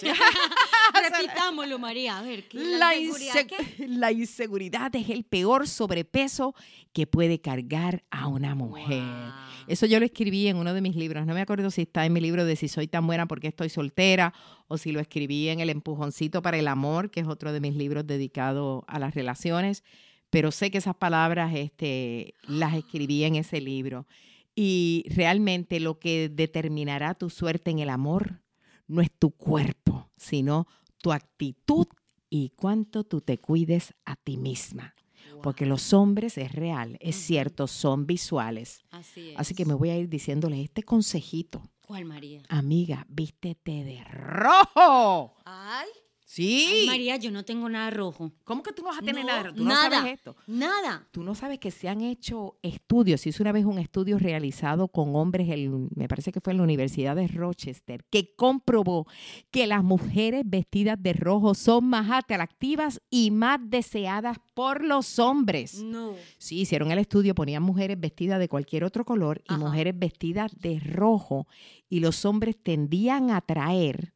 Repitámoslo, 0.95 1.79
María. 1.79 2.19
A 2.19 2.23
ver, 2.23 2.49
¿qué 2.49 2.59
La, 2.59 2.79
la 2.79 2.91
seguridad 2.95 3.35
inse- 3.35 3.47
qué? 3.77 3.87
la 3.88 4.12
inseguridad 4.12 4.95
es 4.97 5.09
el 5.11 5.25
peor 5.25 5.69
sobrepeso 5.69 6.55
que 6.93 7.07
puede 7.07 7.41
cargar 7.41 8.05
a 8.11 8.27
una 8.29 8.55
mujer. 8.55 9.03
Wow. 9.03 9.33
Eso 9.69 9.87
yo 9.87 10.01
lo 10.01 10.05
escribí 10.07 10.49
en 10.49 10.57
uno 10.57 10.75
de 10.75 10.81
mis 10.81 10.97
libros. 10.97 11.25
No 11.27 11.35
me 11.35 11.41
acuerdo 11.41 11.71
si 11.71 11.83
está 11.83 12.05
en 12.05 12.12
mi 12.12 12.21
libro 12.21 12.45
de 12.45 12.57
Si 12.57 12.69
soy 12.69 12.88
tan 12.88 13.07
buena 13.07 13.27
porque 13.27 13.49
estoy 13.49 13.69
soltera 13.69 14.35
o 14.69 14.77
si 14.79 14.91
lo 14.93 15.01
escribí 15.01 15.49
en 15.49 15.61
El 15.61 15.71
empujoncito 15.71 16.43
para 16.43 16.59
el 16.59 16.69
amor, 16.69 17.11
que 17.11 17.21
es 17.21 17.29
otro 17.29 17.53
de 17.53 17.61
mis 17.61 17.75
libros 17.77 18.07
dedicado 18.07 18.85
a 18.88 18.99
las 18.99 19.15
relaciones. 19.15 19.85
Pero 20.31 20.51
sé 20.51 20.71
que 20.71 20.79
esas 20.79 20.97
palabras 20.97 21.55
este, 21.55 22.35
las 22.49 22.75
escribí 22.75 23.25
en 23.25 23.37
ese 23.37 23.61
libro. 23.61 24.07
Y 24.55 25.05
realmente 25.09 25.81
lo 25.81 25.99
que 25.99 26.29
determinará 26.29 27.15
tu 27.15 27.31
suerte 27.31 27.71
en 27.71 27.79
el 27.79 27.88
amor 27.88 28.43
no 28.87 29.01
es 29.01 29.11
tu 29.11 29.31
cuerpo, 29.31 30.11
sino 30.17 30.67
tu 30.99 31.12
actitud 31.12 31.87
y 32.29 32.51
cuánto 32.51 33.05
tú 33.05 33.21
te 33.21 33.38
cuides 33.38 33.95
a 34.05 34.17
ti 34.17 34.37
misma. 34.37 34.95
Porque 35.43 35.67
los 35.67 35.93
hombres 35.93 36.38
es 36.38 36.53
real, 36.53 36.97
es 37.01 37.17
cierto, 37.17 37.67
son 37.67 38.07
visuales. 38.07 38.85
Así 38.91 39.31
es. 39.31 39.38
Así 39.38 39.55
que 39.55 39.65
me 39.65 39.75
voy 39.75 39.91
a 39.91 39.97
ir 39.97 40.09
diciéndoles 40.09 40.61
este 40.61 40.83
consejito. 40.83 41.62
¿Cuál, 41.87 42.05
María? 42.05 42.43
Amiga, 42.49 43.07
vístete 43.09 43.85
de 43.85 44.05
rojo. 44.05 45.35
Ay, 45.45 45.88
Sí. 46.35 46.66
ay, 46.66 46.87
María, 46.87 47.16
yo 47.18 47.31
no 47.31 47.45
tengo 47.45 47.68
nada 47.68 47.90
rojo. 47.90 48.33
¿Cómo 48.45 48.62
que 48.62 48.73
tú 48.73 48.81
no 48.83 48.88
vas 48.88 48.99
a 48.99 49.03
tener 49.03 49.23
No, 49.23 49.31
nada? 49.31 49.42
rojo? 49.42 49.57
Tú 49.57 49.64
no 49.64 49.68
nada. 49.68 49.99
sabes 49.99 50.12
esto. 50.14 50.35
Nada. 50.47 51.07
Tú 51.11 51.23
no 51.23 51.35
sabes 51.35 51.59
que 51.59 51.71
se 51.71 51.90
han 51.90 52.01
hecho 52.01 52.57
estudios. 52.62 53.21
Se 53.21 53.29
hizo 53.29 53.42
una 53.42 53.53
vez 53.53 53.66
un 53.66 53.79
estudio 53.79 54.18
realizado 54.18 54.88
con 54.88 55.14
hombres, 55.14 55.49
en- 55.51 55.90
me 55.95 56.09
parece 56.09 56.33
que 56.33 56.40
fue 56.40 56.53
en 56.53 56.57
la 56.57 56.62
Universidad 56.62 57.16
de 57.16 57.27
Rochester, 57.29 58.05
que 58.09 58.35
comprobó 58.35 59.07
que 59.51 59.66
las 59.66 59.85
mujeres 59.85 60.42
vestidas 60.47 60.97
de 61.03 61.12
rojo 61.12 61.53
son 61.55 61.85
más 61.85 62.11
atractivas 62.11 63.03
y 63.11 63.31
más 63.31 63.59
deseadas 63.62 64.38
por 64.55 64.83
los 64.85 65.18
hombres. 65.18 65.83
No. 65.83 66.14
Sí, 66.38 66.61
hicieron 66.61 66.90
el 66.90 66.99
estudio, 66.99 67.35
ponían 67.35 67.62
mujeres 67.62 68.01
vestidas 68.01 68.38
de 68.38 68.49
cualquier 68.49 68.85
otro 68.85 69.05
color 69.05 69.42
y 69.49 69.53
Ajá. 69.53 69.59
mujeres 69.59 69.99
vestidas 69.99 70.51
de 70.59 70.81
rojo 70.81 71.47
y 71.90 72.01
los 72.01 72.25
hombres 72.25 72.57
tendían 72.62 73.31
a 73.31 73.37
atraer, 73.37 74.14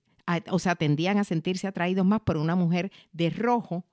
o 0.51 0.59
sea, 0.59 0.75
tendían 0.77 1.19
a 1.19 1.25
sentirse 1.25 1.67
atraídos 1.67 2.07
más 2.07 2.21
por 2.21 2.37
una 2.37 2.55
mujer 2.55 2.91
de 3.13 3.31
rojo 3.31 3.85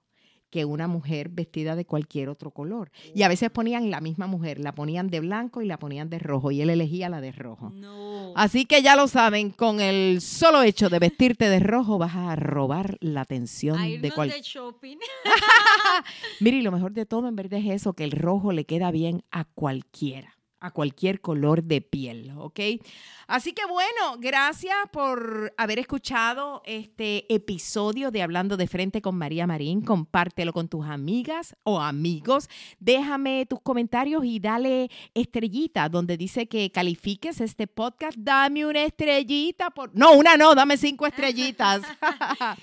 que 0.54 0.66
una 0.66 0.88
mujer 0.88 1.30
vestida 1.30 1.76
de 1.76 1.84
cualquier 1.84 2.30
otro 2.30 2.52
color. 2.52 2.92
Y 3.16 3.24
a 3.24 3.28
veces 3.28 3.50
ponían 3.50 3.90
la 3.90 4.02
misma 4.02 4.28
mujer, 4.28 4.60
la 4.60 4.76
ponían 4.76 5.08
de 5.08 5.20
blanco 5.20 5.64
y 5.64 5.66
la 5.66 5.80
ponían 5.80 6.12
de 6.12 6.20
rojo 6.20 6.52
y 6.52 6.62
él 6.62 6.70
elegía 6.70 7.10
la 7.10 7.22
de 7.22 7.32
rojo. 7.32 7.72
No. 7.74 8.34
Así 8.36 8.66
que 8.66 8.84
ya 8.84 8.96
lo 8.96 9.08
saben, 9.08 9.50
con 9.50 9.82
el 9.82 10.22
solo 10.22 10.62
hecho 10.62 10.90
de 10.90 11.00
vestirte 11.00 11.50
de 11.50 11.58
rojo 11.60 11.98
vas 11.98 12.16
a 12.16 12.36
robar 12.36 12.98
la 13.00 13.22
atención 13.22 13.80
A 13.80 13.86
de 13.86 13.94
irnos 13.94 14.14
cual 14.14 14.30
de 14.30 14.42
shopping. 14.44 14.98
Mire, 16.40 16.58
y 16.58 16.62
lo 16.62 16.72
mejor 16.72 16.94
de 16.94 17.08
todo 17.08 17.28
en 17.28 17.36
verdad 17.36 17.60
es 17.60 17.72
eso, 17.72 17.94
que 17.94 18.04
el 18.04 18.12
rojo 18.12 18.52
le 18.52 18.66
queda 18.66 18.92
bien 18.92 19.24
a 19.32 19.46
cualquiera, 19.46 20.38
a 20.64 20.72
cualquier 20.72 21.20
color 21.20 21.62
de 21.62 21.82
piel, 21.82 22.32
¿ok? 22.38 22.60
Así 23.28 23.52
que 23.52 23.66
bueno, 23.66 24.18
gracias 24.20 24.76
por 24.92 25.54
haber 25.58 25.80
escuchado 25.80 26.62
este 26.66 27.34
episodio 27.34 28.12
de 28.12 28.22
Hablando 28.22 28.56
de 28.56 28.68
Frente 28.68 29.02
con 29.02 29.18
María 29.18 29.46
Marín. 29.46 29.82
Compártelo 29.82 30.54
con 30.54 30.70
tus 30.70 30.86
amigas 30.86 31.56
o 31.64 31.82
amigos. 31.82 32.50
Déjame 32.80 33.46
tus 33.46 33.62
comentarios 33.62 34.24
y 34.24 34.40
dale 34.40 34.90
estrellita 35.14 35.90
donde 35.90 36.16
dice 36.16 36.48
que 36.48 36.72
califiques 36.72 37.42
este 37.42 37.68
podcast. 37.68 38.18
Dame 38.18 38.66
una 38.66 38.84
estrellita. 38.84 39.70
Por... 39.70 39.94
No, 39.94 40.14
una 40.14 40.38
no, 40.38 40.56
dame 40.56 40.78
cinco 40.78 41.06
estrellitas. 41.06 41.82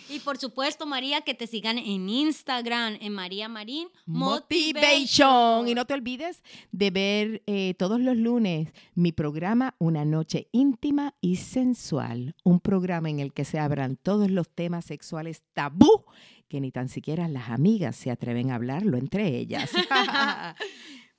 Y 0.09 0.21
por 0.21 0.39
supuesto, 0.39 0.87
María, 0.87 1.21
que 1.21 1.35
te 1.35 1.47
sigan 1.47 1.79
en 1.79 2.09
Instagram, 2.09 2.97
en 3.01 3.13
María 3.13 3.49
Marín 3.49 3.89
Motivation. 4.07 5.69
Y 5.69 5.75
no 5.75 5.85
te 5.85 5.95
olvides 5.95 6.43
de 6.73 6.91
ver 6.91 7.43
eh, 7.47 7.75
todos 7.90 8.03
los 8.03 8.16
lunes 8.16 8.68
mi 8.94 9.11
programa 9.11 9.74
Una 9.79 10.05
Noche 10.05 10.46
Íntima 10.53 11.16
y 11.20 11.35
Sensual. 11.35 12.37
Un 12.44 12.61
programa 12.61 13.11
en 13.11 13.18
el 13.18 13.33
que 13.33 13.44
se 13.44 13.59
abran 13.59 13.96
todos 13.96 14.31
los 14.31 14.48
temas 14.48 14.85
sexuales 14.85 15.42
tabú 15.55 16.05
que 16.46 16.61
ni 16.61 16.70
tan 16.70 16.88
siquiera 16.88 17.26
las 17.26 17.48
amigas 17.50 17.96
se 17.96 18.12
atreven 18.12 18.53
a 18.53 18.55
hablarlo 18.55 18.96
entre 18.96 19.26
ellas. 19.26 19.72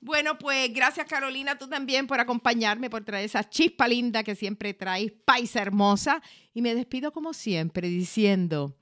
Bueno, 0.04 0.36
pues 0.36 0.72
gracias 0.74 1.06
Carolina, 1.06 1.56
tú 1.58 1.68
también 1.68 2.08
por 2.08 2.18
acompañarme, 2.18 2.90
por 2.90 3.04
traer 3.04 3.26
esa 3.26 3.48
chispa 3.48 3.86
linda 3.86 4.24
que 4.24 4.34
siempre 4.34 4.74
traes, 4.74 5.12
paisa 5.24 5.62
hermosa. 5.62 6.20
Y 6.52 6.60
me 6.60 6.74
despido 6.74 7.12
como 7.12 7.32
siempre 7.32 7.88
diciendo 7.88 8.76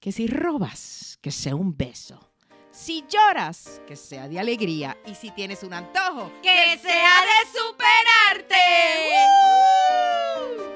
que 0.00 0.10
si 0.10 0.26
robas, 0.26 1.18
que 1.20 1.30
sea 1.30 1.54
un 1.54 1.76
beso. 1.76 2.29
Si 2.72 3.04
lloras, 3.08 3.80
que 3.86 3.96
sea 3.96 4.28
de 4.28 4.38
alegría. 4.38 4.96
Y 5.06 5.14
si 5.14 5.30
tienes 5.30 5.62
un 5.62 5.74
antojo, 5.74 6.30
¡Que 6.42 6.78
sea 6.78 7.22
de 7.22 7.40
superarte! 7.58 8.54
¡Woo! 9.10 10.70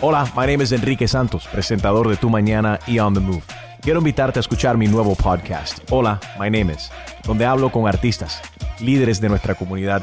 Hola, 0.00 0.24
my 0.36 0.46
name 0.46 0.64
is 0.64 0.72
Enrique 0.72 1.06
Santos, 1.06 1.46
presentador 1.46 2.08
de 2.08 2.16
Tu 2.16 2.28
Mañana 2.28 2.78
y 2.86 2.98
On 2.98 3.14
the 3.14 3.20
Move. 3.20 3.42
Quiero 3.80 4.00
invitarte 4.00 4.38
a 4.38 4.40
escuchar 4.40 4.76
mi 4.76 4.88
nuevo 4.88 5.14
podcast, 5.14 5.78
Hola, 5.90 6.20
my 6.38 6.50
name 6.50 6.72
is, 6.72 6.90
donde 7.24 7.46
hablo 7.46 7.70
con 7.70 7.86
artistas, 7.86 8.42
líderes 8.80 9.20
de 9.20 9.28
nuestra 9.28 9.54
comunidad 9.54 10.02